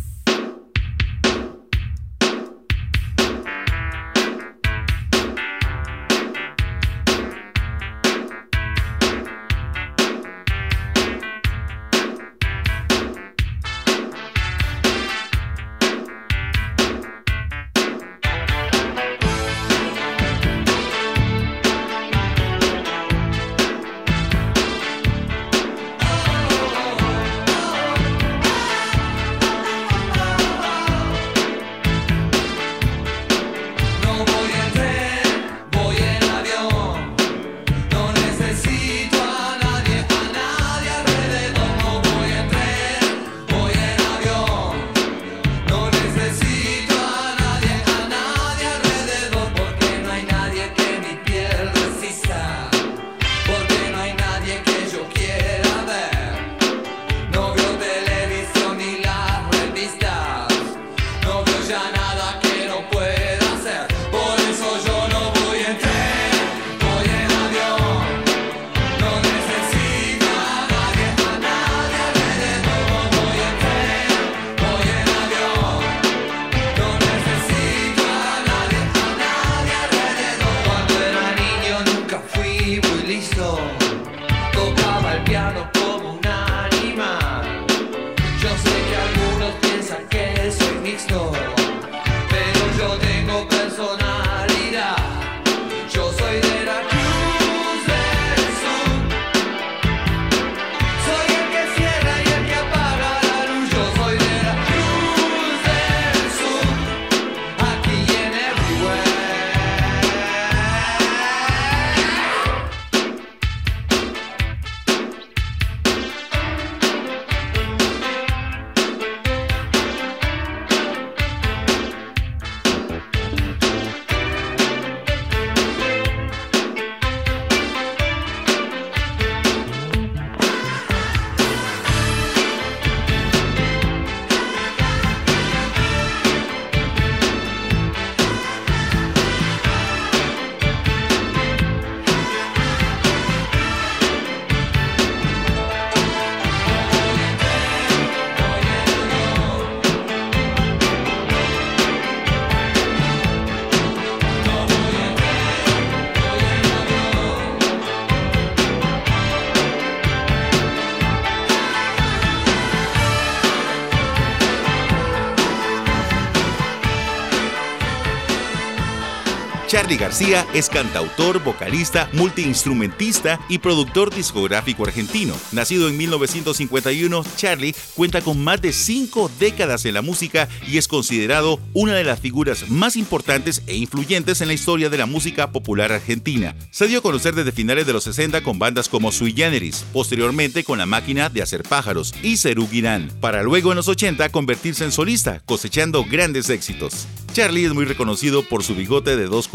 Charlie 169.67 169.97
García 169.97 170.47
es 170.55 170.69
cantautor, 170.69 171.43
vocalista, 171.43 172.09
multiinstrumentista 172.13 173.41
y 173.49 173.59
productor 173.59 174.15
discográfico 174.15 174.85
argentino. 174.85 175.35
Nacido 175.51 175.89
en 175.89 175.97
1951, 175.97 177.25
Charlie 177.37 177.75
cuenta 177.97 178.21
con 178.21 178.45
más 178.45 178.63
de 178.63 178.73
cinco 178.73 179.29
décadas 179.41 179.85
en 179.85 179.95
la 179.95 180.03
música 180.03 180.49
y 180.69 180.79
es 180.79 180.87
considerado 180.87 181.59
una 181.73 181.95
de 181.95 182.05
las 182.05 182.21
figuras 182.21 182.71
más 182.71 182.95
importantes 182.95 183.63
e 183.67 183.77
influyentes 183.77 184.41
en 184.41 184.49
la 184.49 184.55
historia 184.55 184.89
de 184.89 184.99
la 184.99 185.07
música 185.07 185.51
popular 185.51 185.91
argentina. 185.91 186.55
Se 186.71 186.87
dio 186.87 187.01
a 187.01 187.03
conocer 187.03 187.35
desde 187.35 187.51
finales 187.51 187.89
de 187.89 187.93
los 187.93 188.05
60 188.05 188.45
con 188.45 188.61
bandas 188.61 188.89
como 188.89 189.11
Sui 189.11 189.33
Generis, 189.33 189.85
posteriormente 189.93 190.63
con 190.63 190.79
La 190.79 190.87
Máquina 190.87 191.29
de 191.29 191.43
Hacer 191.43 191.65
Pájaros 191.65 192.15
y 192.23 192.37
Cerú 192.37 192.69
Girán, 192.69 193.11
para 193.21 193.43
luego 193.43 193.73
en 193.73 193.77
los 193.77 193.89
80 193.89 194.29
convertirse 194.29 194.85
en 194.85 194.93
solista, 194.93 195.43
cosechando 195.45 196.05
grandes 196.05 196.51
éxitos. 196.51 197.09
Charlie 197.37 197.67
es 197.67 197.75
muy 197.75 197.85
reconocido 197.85 198.43
por 198.43 198.63
su 198.63 198.75
bigote 198.75 199.15
de 199.15 199.27
dos 199.27 199.47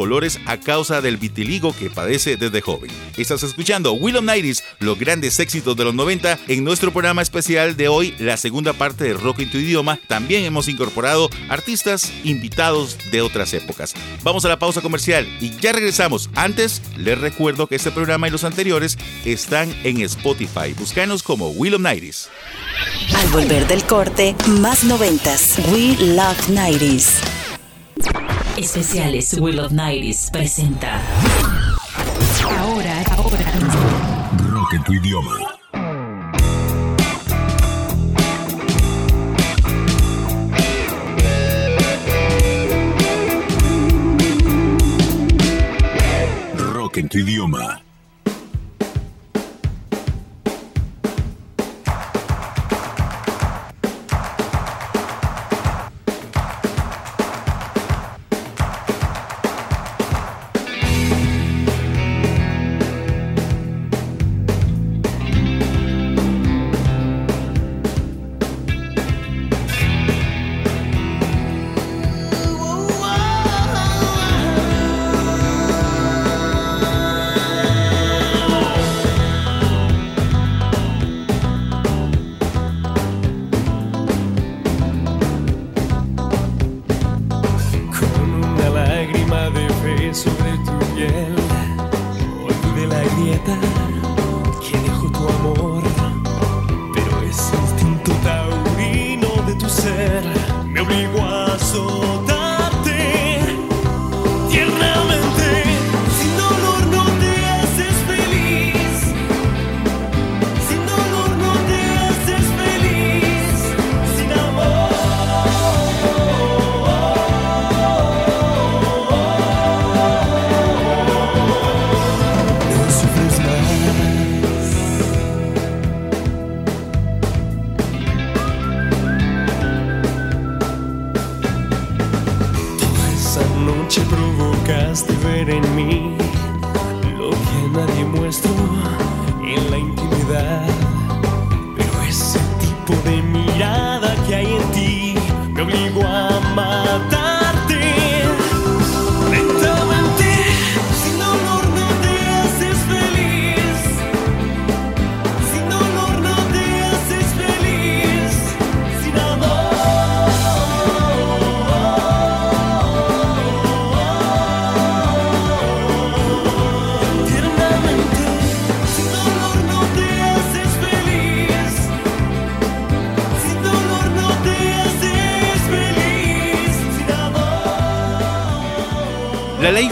a 0.45 0.57
causa 0.57 0.99
del 0.99 1.17
vitiligo 1.17 1.75
que 1.75 1.89
padece 1.89 2.35
desde 2.35 2.59
joven. 2.61 2.89
Estás 3.17 3.43
escuchando 3.43 3.93
Will 3.93 4.17
of 4.17 4.23
Nighties, 4.23 4.63
los 4.79 4.97
grandes 4.97 5.39
éxitos 5.39 5.77
de 5.77 5.83
los 5.83 5.93
90. 5.93 6.39
En 6.47 6.63
nuestro 6.63 6.91
programa 6.91 7.21
especial 7.21 7.77
de 7.77 7.87
hoy, 7.87 8.15
la 8.17 8.35
segunda 8.37 8.73
parte 8.73 9.03
de 9.03 9.13
Rock 9.13 9.39
en 9.39 9.51
tu 9.51 9.59
idioma, 9.59 9.99
también 10.07 10.43
hemos 10.43 10.67
incorporado 10.67 11.29
artistas 11.49 12.11
invitados 12.23 12.97
de 13.11 13.21
otras 13.21 13.53
épocas. 13.53 13.93
Vamos 14.23 14.43
a 14.43 14.49
la 14.49 14.57
pausa 14.59 14.81
comercial 14.81 15.27
y 15.39 15.51
ya 15.57 15.71
regresamos. 15.71 16.29
Antes, 16.35 16.81
les 16.97 17.19
recuerdo 17.19 17.67
que 17.67 17.75
este 17.75 17.91
programa 17.91 18.27
y 18.27 18.31
los 18.31 18.43
anteriores 18.43 18.97
están 19.23 19.73
en 19.83 20.01
Spotify. 20.01 20.73
Búscanos 20.77 21.21
como 21.21 21.49
Will 21.49 21.75
of 21.75 21.81
Nighties. 21.81 22.29
Al 23.15 23.27
volver 23.29 23.67
del 23.67 23.83
corte, 23.83 24.35
más 24.47 24.83
noventas. 24.83 25.59
We 25.71 25.95
Love 26.15 26.49
90s. 26.49 27.50
Especiales 28.57 29.33
Will 29.39 29.59
of 29.59 29.71
Nighties 29.71 30.29
presenta. 30.31 31.01
Ahora, 32.59 33.03
ahora. 33.11 33.51
Rock 34.49 34.73
en 34.73 34.83
tu 34.83 34.93
idioma. 34.93 35.37
Rock 46.73 46.97
en 46.97 47.09
tu 47.09 47.17
idioma. 47.19 47.90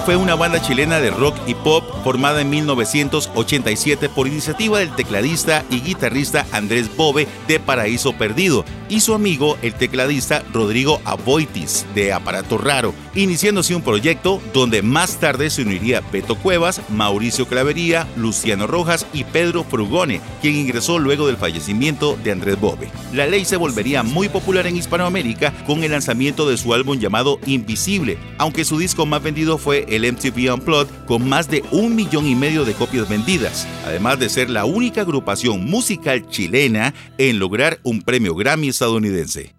Fue 0.03 0.17
una 0.17 0.35
banda 0.35 0.61
chilena 0.61 0.99
de 0.99 1.09
rock 1.09 1.37
y 1.47 1.53
pop 1.53 1.85
formada 2.03 2.41
en 2.41 2.49
1987 2.49 4.09
por 4.09 4.27
iniciativa 4.27 4.79
del 4.79 4.93
tecladista 4.93 5.63
y 5.69 5.79
guitarrista 5.79 6.45
Andrés 6.51 6.93
Bove 6.97 7.29
de 7.47 7.61
Paraíso 7.61 8.11
Perdido 8.11 8.65
y 8.89 8.99
su 8.99 9.13
amigo 9.13 9.57
el 9.61 9.73
tecladista 9.73 10.43
Rodrigo 10.51 10.99
Aboitis 11.05 11.85
de 11.95 12.11
Aparato 12.11 12.57
Raro, 12.57 12.93
iniciándose 13.15 13.75
un 13.75 13.81
proyecto 13.81 14.41
donde 14.53 14.81
más 14.81 15.19
tarde 15.19 15.49
se 15.49 15.61
uniría 15.61 16.01
Beto 16.11 16.35
Cuevas, 16.35 16.81
Mauricio 16.89 17.47
Clavería, 17.47 18.07
Luciano 18.15 18.67
Rojas 18.67 19.05
y 19.13 19.23
Pedro 19.23 19.63
Frugone, 19.63 20.21
quien 20.41 20.55
ingresó 20.55 20.99
luego 20.99 21.27
del 21.27 21.37
fallecimiento 21.37 22.17
de 22.23 22.31
Andrés 22.31 22.59
Bove. 22.59 22.89
La 23.13 23.27
ley 23.27 23.45
se 23.45 23.57
volvería 23.57 24.03
muy 24.03 24.29
popular 24.29 24.67
en 24.67 24.77
Hispanoamérica 24.77 25.53
con 25.65 25.83
el 25.83 25.91
lanzamiento 25.91 26.47
de 26.47 26.57
su 26.57 26.73
álbum 26.73 26.99
llamado 26.99 27.39
Invisible, 27.45 28.17
aunque 28.37 28.65
su 28.65 28.77
disco 28.77 29.05
más 29.05 29.23
vendido 29.23 29.57
fue 29.57 29.85
el 29.89 30.11
MTV 30.11 30.53
Unplugged 30.53 31.05
con 31.05 31.27
más 31.27 31.49
de 31.49 31.63
un 31.71 31.95
millón 31.95 32.27
y 32.27 32.35
medio 32.35 32.65
de 32.65 32.73
copias 32.73 33.09
vendidas, 33.09 33.67
además 33.85 34.19
de 34.19 34.29
ser 34.29 34.49
la 34.49 34.65
única 34.65 35.01
agrupación 35.01 35.65
musical 35.65 36.27
chilena 36.29 36.93
en 37.17 37.39
lograr 37.39 37.79
un 37.83 38.01
premio 38.01 38.35
Grammy 38.35 38.69
estadounidense. 38.69 39.53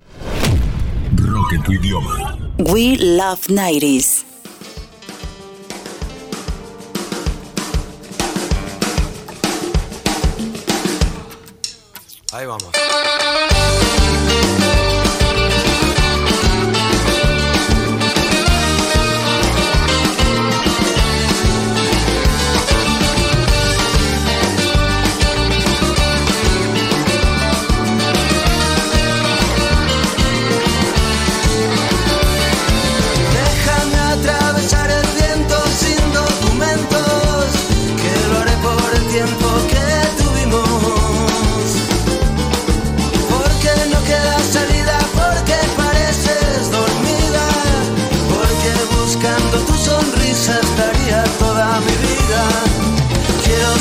Tu 1.65 1.73
idioma. 1.73 2.40
We 2.63 2.99
Love 2.99 3.49
90s. 3.49 4.25
Ahí 12.33 12.47
vamos. 12.47 12.80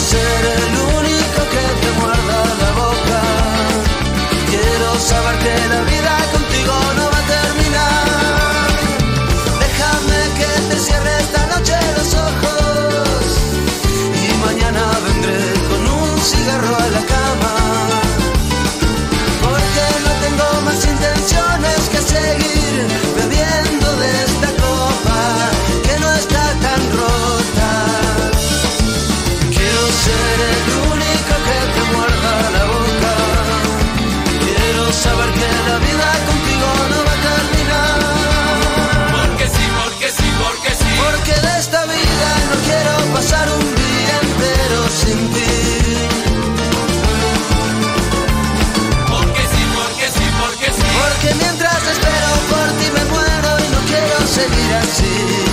Ser 0.09 0.19
el 0.19 0.78
seguir 54.39 54.73
así. 54.75 55.48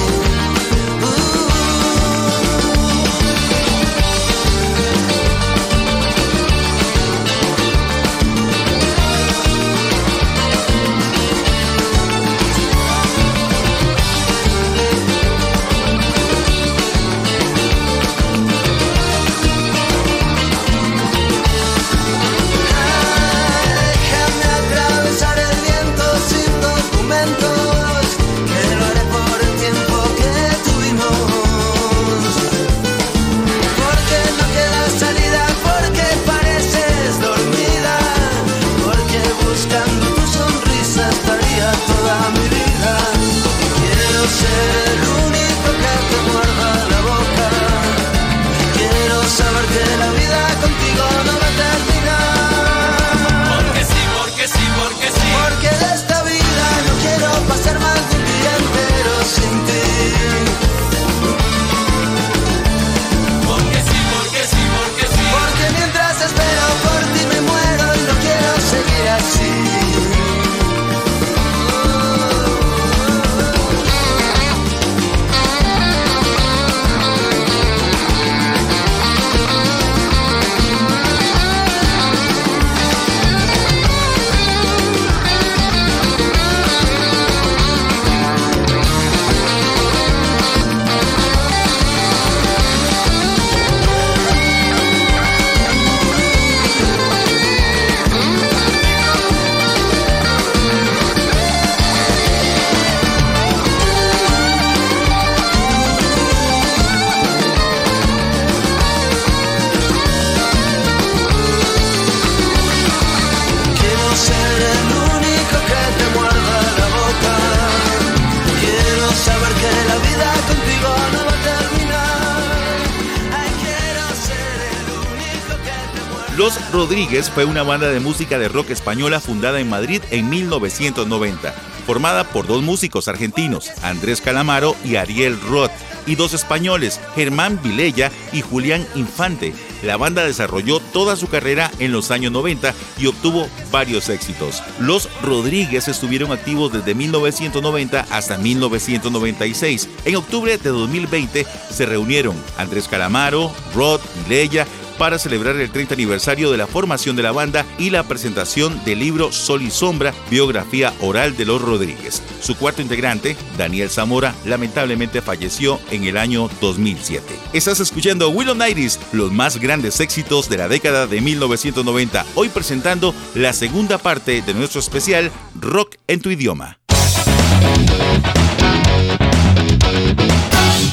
Los 126.46 126.70
Rodríguez 126.70 127.28
fue 127.28 127.44
una 127.44 127.64
banda 127.64 127.88
de 127.88 127.98
música 127.98 128.38
de 128.38 128.48
rock 128.48 128.70
española 128.70 129.18
fundada 129.18 129.58
en 129.58 129.68
Madrid 129.68 130.00
en 130.12 130.30
1990, 130.30 131.52
formada 131.84 132.22
por 132.22 132.46
dos 132.46 132.62
músicos 132.62 133.08
argentinos, 133.08 133.72
Andrés 133.82 134.20
Calamaro 134.20 134.76
y 134.84 134.94
Ariel 134.94 135.40
Roth, 135.40 135.72
y 136.06 136.14
dos 136.14 136.34
españoles, 136.34 137.00
Germán 137.16 137.58
Vilella 137.64 138.12
y 138.32 138.42
Julián 138.42 138.86
Infante. 138.94 139.54
La 139.82 139.96
banda 139.96 140.24
desarrolló 140.24 140.78
toda 140.78 141.16
su 141.16 141.26
carrera 141.26 141.68
en 141.80 141.90
los 141.90 142.12
años 142.12 142.30
90 142.30 142.72
y 142.98 143.06
obtuvo 143.06 143.48
varios 143.72 144.08
éxitos. 144.08 144.62
Los 144.78 145.08
Rodríguez 145.22 145.88
estuvieron 145.88 146.30
activos 146.30 146.72
desde 146.72 146.94
1990 146.94 148.06
hasta 148.08 148.38
1996. 148.38 149.88
En 150.04 150.14
octubre 150.14 150.56
de 150.56 150.70
2020 150.70 151.44
se 151.70 151.86
reunieron 151.86 152.36
Andrés 152.56 152.86
Calamaro, 152.86 153.50
Roth, 153.74 154.02
Vilella, 154.28 154.64
para 154.98 155.18
celebrar 155.18 155.56
el 155.56 155.70
30 155.70 155.94
aniversario 155.94 156.50
de 156.50 156.56
la 156.56 156.66
formación 156.66 157.16
de 157.16 157.22
la 157.22 157.32
banda 157.32 157.64
y 157.78 157.90
la 157.90 158.02
presentación 158.02 158.82
del 158.84 159.00
libro 159.00 159.32
Sol 159.32 159.62
y 159.62 159.70
Sombra, 159.70 160.14
biografía 160.30 160.92
oral 161.00 161.36
de 161.36 161.44
los 161.44 161.60
Rodríguez. 161.60 162.22
Su 162.40 162.56
cuarto 162.56 162.82
integrante, 162.82 163.36
Daniel 163.56 163.90
Zamora, 163.90 164.34
lamentablemente 164.44 165.22
falleció 165.22 165.80
en 165.90 166.04
el 166.04 166.16
año 166.16 166.48
2007. 166.60 167.24
Estás 167.52 167.80
escuchando 167.80 168.30
Willow 168.30 168.54
Nighties, 168.54 168.98
los 169.12 169.32
más 169.32 169.58
grandes 169.58 170.00
éxitos 170.00 170.48
de 170.48 170.58
la 170.58 170.68
década 170.68 171.06
de 171.06 171.20
1990, 171.20 172.24
hoy 172.34 172.48
presentando 172.48 173.14
la 173.34 173.52
segunda 173.52 173.98
parte 173.98 174.42
de 174.42 174.54
nuestro 174.54 174.80
especial 174.80 175.30
Rock 175.60 175.96
en 176.06 176.20
tu 176.20 176.30
idioma. 176.30 176.78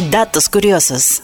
Datos 0.10 0.50
curiosos. 0.50 1.22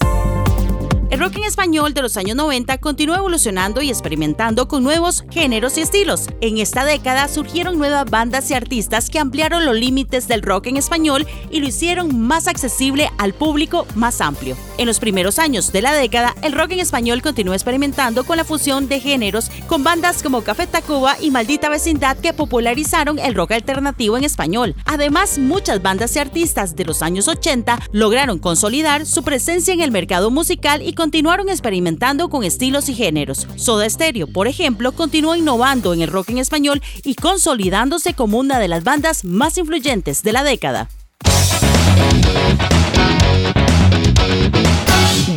El 1.09 1.19
rock 1.19 1.37
en 1.37 1.43
español 1.43 1.95
de 1.95 2.03
los 2.03 2.17
años 2.17 2.35
90 2.35 2.77
continuó 2.77 3.15
evolucionando 3.15 3.81
y 3.81 3.89
experimentando 3.89 4.67
con 4.67 4.83
nuevos 4.83 5.25
géneros 5.31 5.75
y 5.79 5.81
estilos. 5.81 6.27
En 6.39 6.59
esta 6.59 6.85
década 6.85 7.27
surgieron 7.27 7.79
nuevas 7.79 8.07
bandas 8.07 8.51
y 8.51 8.53
artistas 8.53 9.09
que 9.09 9.17
ampliaron 9.17 9.65
los 9.65 9.75
límites 9.75 10.27
del 10.27 10.43
rock 10.43 10.67
en 10.67 10.77
español 10.77 11.25
y 11.49 11.61
lo 11.61 11.67
hicieron 11.67 12.19
más 12.19 12.47
accesible 12.47 13.09
al 13.17 13.33
público 13.33 13.87
más 13.95 14.21
amplio. 14.21 14.55
En 14.77 14.85
los 14.85 14.99
primeros 14.99 15.39
años 15.39 15.71
de 15.71 15.81
la 15.81 15.93
década, 15.93 16.35
el 16.43 16.53
rock 16.53 16.73
en 16.73 16.79
español 16.79 17.23
continuó 17.23 17.55
experimentando 17.55 18.23
con 18.23 18.37
la 18.37 18.43
fusión 18.43 18.87
de 18.87 18.99
géneros 18.99 19.49
con 19.65 19.83
bandas 19.83 20.21
como 20.21 20.43
Café 20.43 20.67
Tacuba 20.67 21.17
y 21.19 21.31
Maldita 21.31 21.69
Vecindad 21.69 22.17
que 22.17 22.33
popularizaron 22.33 23.17
el 23.17 23.33
rock 23.33 23.53
alternativo 23.53 24.15
en 24.15 24.25
español. 24.25 24.75
Además, 24.85 25.39
muchas 25.39 25.81
bandas 25.81 26.15
y 26.15 26.19
artistas 26.19 26.75
de 26.75 26.85
los 26.85 27.01
años 27.01 27.27
80 27.27 27.79
lograron 27.93 28.37
consolidar 28.37 29.07
su 29.07 29.23
presencia 29.23 29.73
en 29.73 29.81
el 29.81 29.89
mercado 29.89 30.29
musical 30.29 30.83
y 30.83 30.98
continuaron 30.99 31.47
experimentando 31.47 32.27
con 32.27 32.43
estilos 32.43 32.89
y 32.89 32.93
géneros. 32.93 33.47
Soda 33.55 33.89
Stereo, 33.89 34.27
por 34.27 34.49
ejemplo, 34.49 34.91
continuó 34.91 35.33
innovando 35.33 35.93
en 35.93 36.01
el 36.01 36.09
rock 36.09 36.31
en 36.31 36.39
español 36.39 36.81
y 37.05 37.15
consolidándose 37.15 38.15
como 38.15 38.37
una 38.37 38.59
de 38.59 38.67
las 38.67 38.83
bandas 38.83 39.23
más 39.23 39.57
influyentes 39.57 40.23
de 40.23 40.33
la 40.33 40.43
década. 40.43 40.89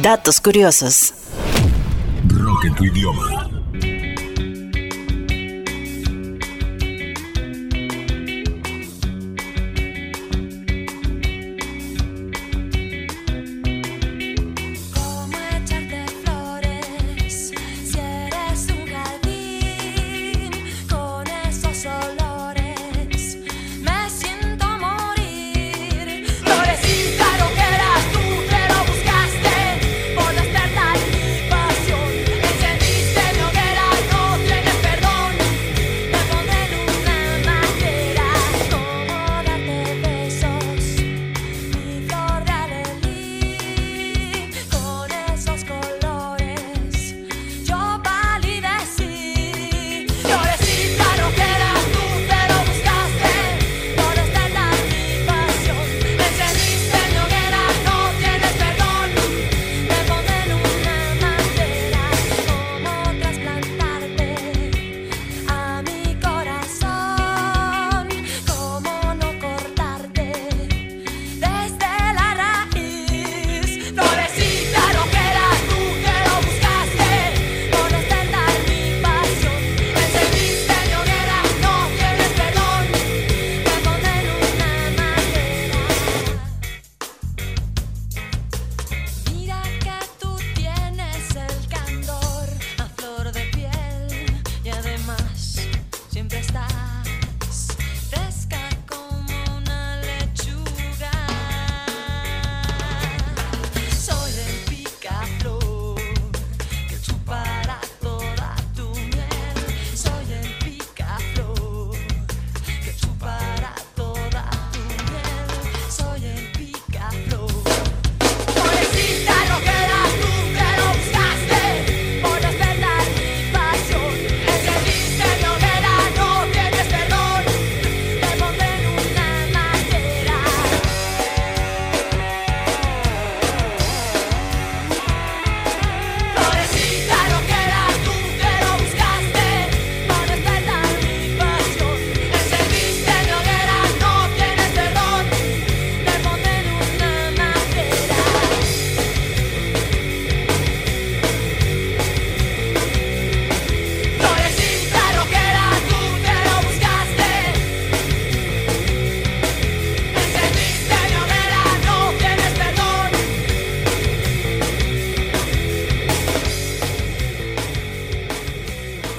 Datos 0.02 0.40
curiosos. 0.40 1.14
Rock 2.26 2.64
en 2.64 2.74
tu 2.74 2.84
idioma. 2.84 3.51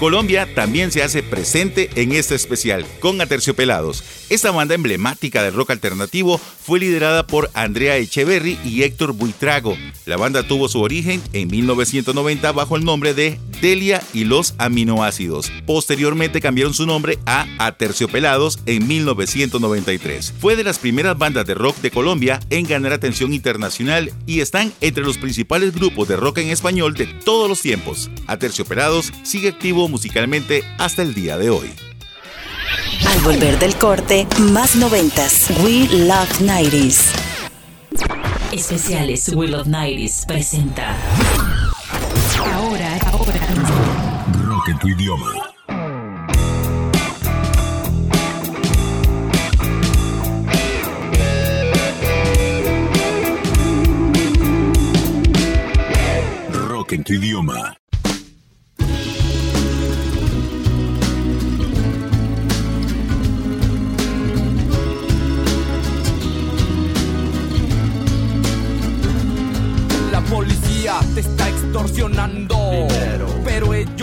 Colombia 0.04 0.54
también 0.54 0.92
se 0.92 1.02
hace 1.02 1.24
presente 1.24 1.90
en 1.96 2.12
este 2.12 2.36
especial 2.36 2.86
con 3.00 3.22
Aterciopelados. 3.22 4.04
Esta 4.30 4.52
banda 4.52 4.76
emblemática 4.76 5.42
del 5.42 5.54
rock 5.54 5.70
alternativo 5.70 6.38
fue 6.38 6.82
liderada 6.82 7.26
por 7.26 7.50
Andrea 7.54 7.96
Echeverry 7.96 8.60
y 8.66 8.84
Héctor 8.84 9.14
Buitrago. 9.14 9.78
La 10.06 10.18
banda 10.18 10.44
tuvo 10.44 10.68
su 10.68 10.82
origen 10.82 11.22
en 11.32 11.48
1990 11.48 12.52
bajo 12.52 12.76
el 12.76 12.84
nombre 12.84 13.14
de 13.14 13.40
Delia 13.64 14.04
y 14.14 14.26
los 14.26 14.56
aminoácidos. 14.58 15.50
Posteriormente 15.66 16.42
cambiaron 16.42 16.74
su 16.74 16.86
nombre 16.86 17.18
a 17.26 17.48
Aterciopelados 17.60 18.60
en 18.66 18.86
1993. 18.86 20.34
Fue 20.38 20.58
de 20.58 20.66
las 20.66 20.80
primeras 20.80 21.18
bandas 21.18 21.46
de 21.46 21.54
rock 21.54 21.78
de 21.78 21.90
Colombia 21.90 22.42
en 22.50 22.68
ganar 22.68 22.92
atención 22.92 23.34
internacional 23.34 24.12
y 24.26 24.42
están 24.42 24.74
entre 24.82 25.06
los 25.06 25.18
principales 25.18 25.74
grupos 25.74 26.10
de 26.10 26.18
rock 26.18 26.40
en 26.40 26.50
español 26.50 26.94
de 26.94 27.06
todos 27.06 27.48
los 27.48 27.62
tiempos. 27.62 28.12
Aterciopelados 28.28 29.14
sigue 29.24 29.48
activo 29.48 29.88
musicalmente 29.88 30.66
hasta 30.78 31.02
el 31.02 31.14
día 31.14 31.38
de 31.38 31.50
hoy. 31.50 31.70
Al 33.08 33.20
volver 33.22 33.58
del 33.60 33.76
corte, 33.76 34.28
más 34.52 34.76
noventas. 34.76 35.50
We 35.64 35.88
Love 36.06 36.42
90s. 36.42 37.14
Especiales 38.52 39.30
We 39.34 39.48
Love 39.48 39.68
90s 39.68 40.26
presenta. 40.26 40.98
Tu 44.84 44.90
idioma. 44.90 45.32
Rock 56.68 56.92
en 56.94 57.04
tu 57.06 57.14
idioma. 57.14 57.78
La 70.12 70.20
policía 70.30 71.00
te 71.16 71.22
está 71.22 71.48
extorsionando. 71.48 72.58
Pero 73.46 73.74
ellos 73.74 74.03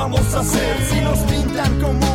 Vamos 0.00 0.34
a 0.34 0.40
hacer. 0.40 0.76
Si 0.88 1.00
nos 1.02 1.18
pintan 1.20 1.80
como 1.80 2.09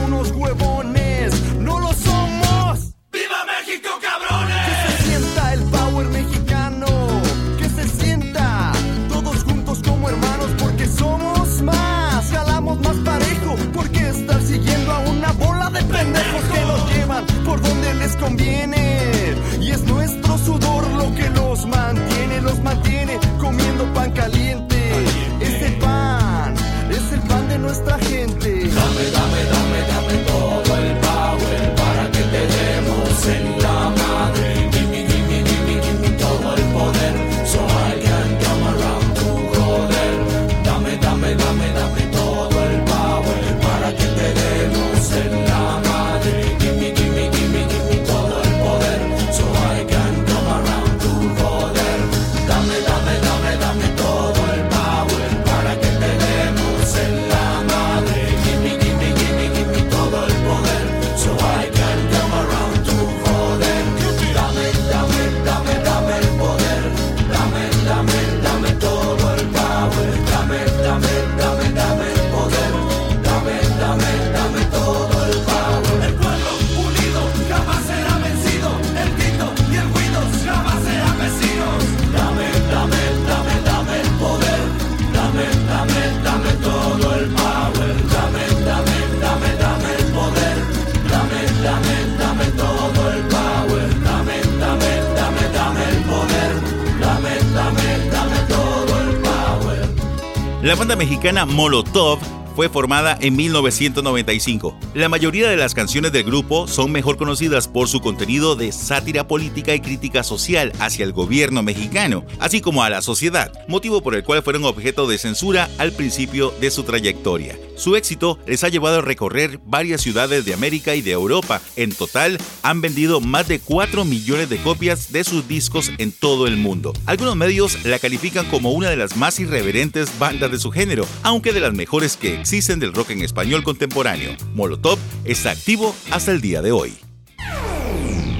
banda 100.86 101.03
mexicana 101.03 101.47
Molotov 101.47 102.19
fue 102.55 102.69
formada 102.69 103.17
en 103.19 103.36
1995. 103.36 104.77
La 104.93 105.09
mayoría 105.09 105.49
de 105.49 105.57
las 105.57 105.73
canciones 105.73 106.11
del 106.11 106.25
grupo 106.25 106.67
son 106.67 106.91
mejor 106.91 107.17
conocidas 107.17 107.67
por 107.67 107.88
su 107.88 108.01
contenido 108.01 108.55
de 108.55 108.71
sátira 108.71 109.27
política 109.27 109.73
y 109.73 109.79
crítica 109.79 110.21
social 110.21 110.71
hacia 110.79 111.03
el 111.03 111.11
gobierno 111.11 111.63
mexicano, 111.63 112.23
así 112.39 112.61
como 112.61 112.83
a 112.83 112.91
la 112.91 113.01
sociedad, 113.01 113.51
motivo 113.67 114.03
por 114.03 114.13
el 114.13 114.23
cual 114.23 114.43
fueron 114.43 114.63
objeto 114.63 115.07
de 115.07 115.17
censura 115.17 115.71
al 115.79 115.91
principio 115.91 116.53
de 116.61 116.69
su 116.69 116.83
trayectoria. 116.83 117.57
Su 117.76 117.95
éxito 117.95 118.39
les 118.47 118.63
ha 118.63 118.69
llevado 118.69 118.99
a 118.99 119.01
recorrer 119.01 119.59
varias 119.65 120.01
ciudades 120.01 120.45
de 120.45 120.53
América 120.53 120.95
y 120.95 121.01
de 121.01 121.11
Europa. 121.11 121.61
En 121.76 121.91
total, 121.93 122.38
han 122.63 122.82
vendido 122.82 123.21
más 123.21 123.47
de 123.47 123.59
4 123.59 124.05
millones 124.05 124.49
de 124.49 124.57
copias 124.57 125.11
de 125.11 125.23
sus 125.23 125.47
discos 125.47 125.91
en 125.97 126.11
todo 126.11 126.47
el 126.47 126.57
mundo. 126.57 126.93
Algunos 127.05 127.36
medios 127.36 127.84
la 127.86 127.99
califican 127.99 128.45
como 128.47 128.71
una 128.71 128.89
de 128.89 128.95
las 128.95 129.17
más 129.17 129.39
irreverentes 129.39 130.17
bandas 130.17 130.51
de 130.51 130.59
su 130.59 130.71
género, 130.71 131.05
aunque 131.23 131.53
de 131.53 131.59
las 131.59 131.73
mejores 131.73 132.17
que 132.17 132.39
existen 132.39 132.80
del 132.80 132.93
rock 132.93 133.11
en 133.11 133.21
español 133.21 133.63
contemporáneo. 133.63 134.36
Molotov 134.53 134.97
está 135.26 135.51
activo 135.51 135.95
hasta 136.11 136.32
el 136.32 136.41
día 136.41 136.61
de 136.61 136.71
hoy. 136.71 136.93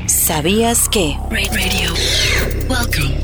¿Sabías 0.08 0.90
que? 0.90 1.18
Radio. 1.30 1.94
Welcome. 2.68 3.16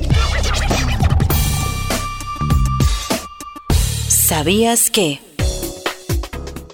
¿Sabías 4.08 4.90
que? 4.92 5.31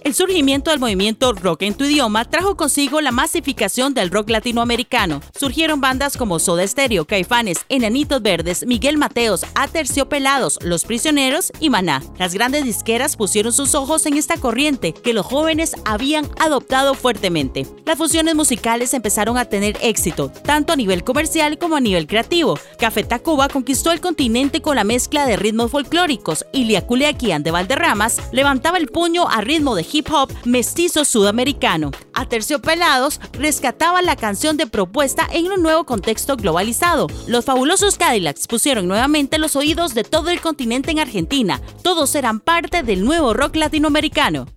El 0.07 0.15
surgimiento 0.15 0.71
del 0.71 0.79
movimiento 0.79 1.33
rock 1.33 1.63
en 1.63 1.73
tu 1.73 1.83
idioma 1.83 2.23
trajo 2.23 2.55
consigo 2.55 3.01
la 3.01 3.11
masificación 3.11 3.93
del 3.93 4.09
rock 4.09 4.29
latinoamericano. 4.29 5.19
Surgieron 5.37 5.81
bandas 5.81 6.15
como 6.15 6.39
Soda 6.39 6.65
Stereo, 6.65 7.03
Caifanes, 7.03 7.65
Enanitos 7.67 8.21
Verdes, 8.21 8.65
Miguel 8.65 8.97
Mateos, 8.97 9.45
Aterciopelados, 9.55 10.59
Los 10.61 10.85
Prisioneros 10.85 11.51
y 11.59 11.69
Maná. 11.69 12.01
Las 12.17 12.33
grandes 12.33 12.63
disqueras 12.63 13.17
pusieron 13.17 13.51
sus 13.51 13.75
ojos 13.75 14.05
en 14.05 14.13
esta 14.13 14.37
corriente 14.37 14.93
que 14.93 15.11
los 15.11 15.25
jóvenes 15.25 15.75
habían 15.83 16.25
adoptado 16.39 16.93
fuertemente. 16.93 17.67
Las 17.85 17.97
fusiones 17.97 18.33
musicales 18.33 18.93
empezaron 18.93 19.37
a 19.37 19.43
tener 19.43 19.77
éxito, 19.81 20.31
tanto 20.45 20.71
a 20.71 20.77
nivel 20.77 21.03
comercial 21.03 21.57
como 21.57 21.75
a 21.75 21.81
nivel 21.81 22.07
creativo. 22.07 22.57
Café 22.79 23.03
Tacuba 23.03 23.49
conquistó 23.49 23.91
el 23.91 23.99
continente 23.99 24.61
con 24.61 24.77
la 24.77 24.85
mezcla 24.85 25.25
de 25.25 25.35
ritmos 25.35 25.69
folclóricos 25.69 26.45
y 26.53 26.63
Liaculeaquian 26.63 27.43
de 27.43 27.51
Valderramas 27.51 28.21
levantaba 28.31 28.77
el 28.77 28.87
puño 28.87 29.27
a 29.27 29.41
ritmo 29.41 29.75
de 29.75 29.85
hip 29.91 29.96
hop 30.09 30.31
mestizo 30.45 31.05
sudamericano. 31.05 31.91
Aterciopelados 32.13 33.19
rescataba 33.33 34.01
la 34.01 34.15
canción 34.15 34.57
de 34.57 34.67
propuesta 34.67 35.27
en 35.31 35.51
un 35.51 35.61
nuevo 35.61 35.85
contexto 35.85 36.35
globalizado. 36.35 37.07
Los 37.27 37.45
fabulosos 37.45 37.97
Cadillacs 37.97 38.47
pusieron 38.47 38.87
nuevamente 38.87 39.37
los 39.37 39.55
oídos 39.55 39.93
de 39.93 40.03
todo 40.03 40.29
el 40.29 40.41
continente 40.41 40.91
en 40.91 40.99
Argentina. 40.99 41.61
Todos 41.83 42.15
eran 42.15 42.39
parte 42.39 42.83
del 42.83 43.03
nuevo 43.05 43.33
rock 43.33 43.55
latinoamericano. 43.55 44.47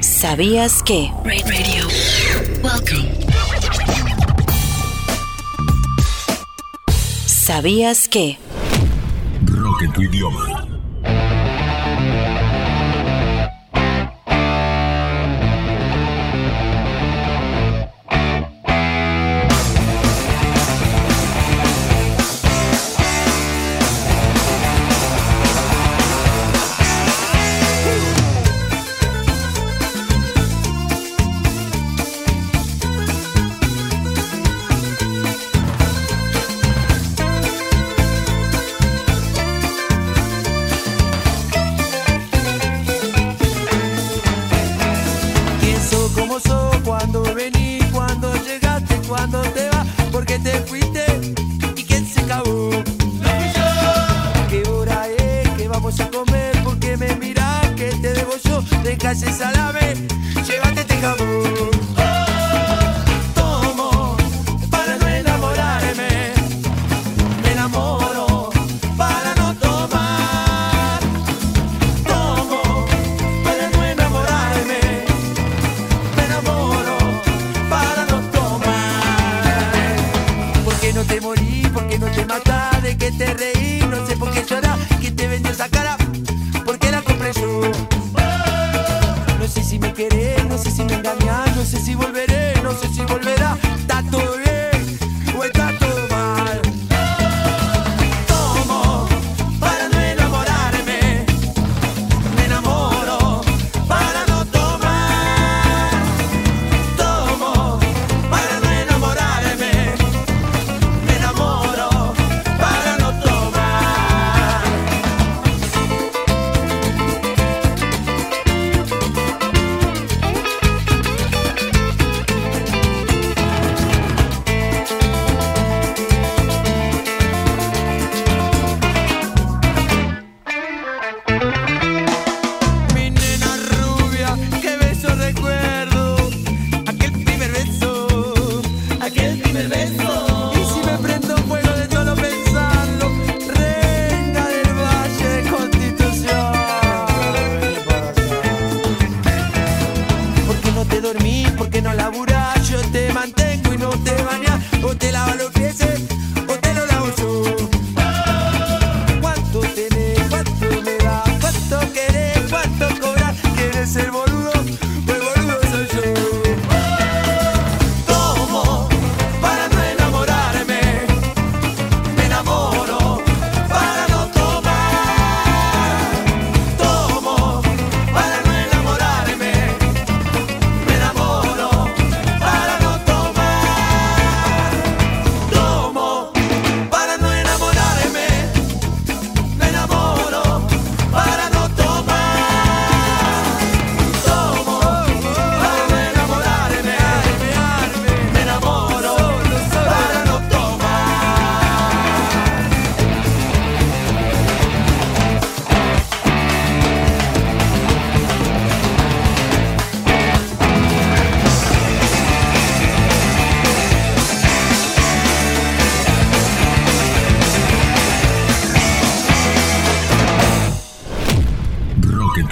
¿Sabías 0.00 0.82
que? 0.82 1.10
Radio. 1.24 1.86
¿Sabías 7.26 8.08
que? 8.08 8.38
Rock 9.44 9.82
en 9.82 9.92
tu 9.92 10.02
idioma. 10.02 10.65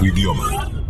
idioma. 0.07 0.84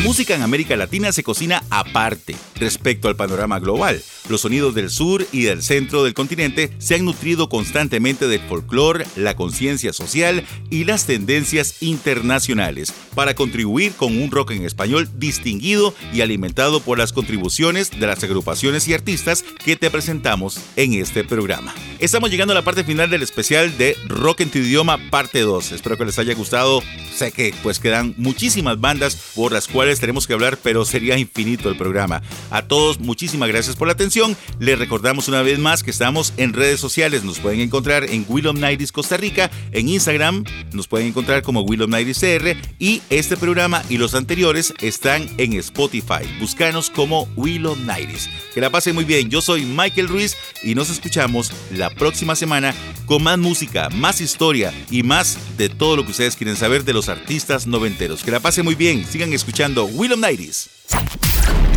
Música 0.00 0.34
en 0.34 0.42
América 0.42 0.76
Latina 0.76 1.12
se 1.12 1.22
cocina 1.22 1.62
aparte 1.70 2.34
respecto 2.56 3.08
al 3.08 3.16
panorama 3.16 3.60
global. 3.60 4.02
Los 4.28 4.40
sonidos 4.40 4.74
del 4.74 4.90
sur 4.90 5.26
y 5.30 5.42
del 5.42 5.62
centro 5.62 6.02
del 6.02 6.14
continente 6.14 6.72
se 6.78 6.94
han 6.94 7.04
nutrido 7.04 7.48
constantemente 7.48 8.26
del 8.26 8.40
folclore, 8.40 9.06
la 9.16 9.36
conciencia 9.36 9.92
social 9.92 10.44
y 10.70 10.84
las 10.84 11.06
tendencias 11.06 11.82
internacionales 11.82 12.92
para 13.14 13.34
contribuir 13.34 13.92
con 13.92 14.20
un 14.20 14.30
rock 14.30 14.52
en 14.52 14.64
español 14.64 15.08
distinguido 15.16 15.94
y 16.12 16.22
alimentado 16.22 16.80
por 16.80 16.98
las 16.98 17.12
contribuciones 17.12 17.90
de 17.90 18.06
las 18.06 18.22
agrupaciones 18.24 18.88
y 18.88 18.94
artistas 18.94 19.42
que 19.42 19.76
te 19.76 19.90
presentamos 19.90 20.58
en 20.76 20.94
este 20.94 21.22
programa. 21.22 21.74
Estamos 21.98 22.30
llegando 22.30 22.52
a 22.52 22.56
la 22.56 22.62
parte 22.62 22.84
final 22.84 23.10
del 23.10 23.22
especial 23.22 23.76
de 23.78 23.96
Rock 24.08 24.40
en 24.40 24.50
tu 24.50 24.58
idioma 24.58 24.98
parte 25.10 25.40
2. 25.40 25.72
Espero 25.72 25.96
que 25.96 26.04
les 26.04 26.18
haya 26.18 26.34
gustado. 26.34 26.82
Sé 27.14 27.30
que 27.30 27.54
pues 27.62 27.78
quedan 27.78 28.14
muchísimas 28.16 28.80
bandas 28.80 29.16
por 29.34 29.52
las 29.52 29.68
cuales 29.68 29.83
tenemos 30.00 30.26
que 30.26 30.32
hablar, 30.32 30.58
pero 30.62 30.84
sería 30.84 31.18
infinito 31.18 31.68
el 31.68 31.76
programa. 31.76 32.22
A 32.50 32.62
todos 32.62 32.98
muchísimas 32.98 33.48
gracias 33.48 33.76
por 33.76 33.86
la 33.86 33.92
atención 33.92 34.36
les 34.58 34.78
recordamos 34.78 35.28
una 35.28 35.42
vez 35.42 35.58
más 35.58 35.82
que 35.82 35.90
estamos 35.90 36.32
en 36.36 36.52
redes 36.52 36.80
sociales. 36.80 37.24
Nos 37.24 37.38
pueden 37.38 37.60
encontrar 37.60 38.04
en 38.04 38.24
Willow 38.28 38.52
Nights 38.52 38.92
Costa 38.92 39.16
Rica, 39.16 39.50
en 39.72 39.88
Instagram 39.88 40.44
nos 40.72 40.88
pueden 40.88 41.08
encontrar 41.08 41.42
como 41.42 41.62
Willow 41.62 41.88
Nights 41.88 42.20
CR 42.20 42.56
y 42.78 43.02
este 43.10 43.36
programa 43.36 43.82
y 43.88 43.98
los 43.98 44.14
anteriores 44.14 44.74
están 44.80 45.28
en 45.38 45.54
Spotify. 45.54 46.24
Búscanos 46.40 46.90
como 46.90 47.28
Willow 47.36 47.76
Nights. 47.76 48.28
Que 48.54 48.60
la 48.60 48.70
pasen 48.70 48.94
muy 48.94 49.04
bien. 49.04 49.30
Yo 49.30 49.40
soy 49.40 49.64
Michael 49.64 50.08
Ruiz 50.08 50.36
y 50.62 50.74
nos 50.74 50.90
escuchamos 50.90 51.52
la 51.72 51.90
próxima 51.90 52.36
semana 52.36 52.74
con 53.06 53.22
más 53.22 53.38
música, 53.38 53.90
más 53.90 54.20
historia 54.20 54.72
y 54.90 55.02
más 55.02 55.38
de 55.56 55.68
todo 55.68 55.96
lo 55.96 56.04
que 56.04 56.12
ustedes 56.12 56.36
quieren 56.36 56.56
saber 56.56 56.84
de 56.84 56.92
los 56.92 57.08
artistas 57.08 57.66
noventeros. 57.66 58.22
Que 58.22 58.30
la 58.30 58.40
pasen 58.40 58.64
muy 58.64 58.74
bien. 58.74 59.04
Sigan 59.04 59.32
escuchando 59.32 59.73
Willow 59.82 60.16
Nights. 60.16 60.70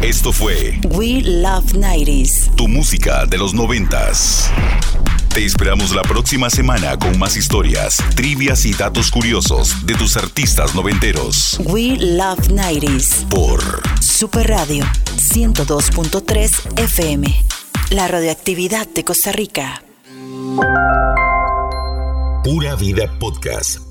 Esto 0.02 0.32
fue 0.32 0.80
We 0.92 1.22
Love 1.24 1.74
90s. 1.74 2.56
Tu 2.56 2.68
música 2.68 3.26
de 3.26 3.38
los 3.38 3.56
noventas. 3.56 4.52
Te 5.34 5.44
esperamos 5.44 5.96
la 5.96 6.04
próxima 6.04 6.50
semana 6.50 6.98
con 6.98 7.18
más 7.18 7.36
historias, 7.36 7.98
trivias 8.16 8.66
y 8.66 8.74
datos 8.74 9.10
curiosos 9.10 9.86
de 9.86 9.96
tus 9.96 10.16
artistas 10.16 10.76
noventeros. 10.76 11.60
We 11.66 11.98
Love 11.98 12.50
90s. 12.50 13.28
Por 13.30 13.62
Super 14.00 14.48
Radio 14.48 14.86
102.3 15.18 16.80
FM. 16.80 17.46
La 17.90 18.08
radioactividad 18.08 18.88
de 18.88 19.04
Costa 19.04 19.32
Rica. 19.32 19.82
Pura 22.44 22.76
Vida 22.76 23.12
Podcast 23.20 23.87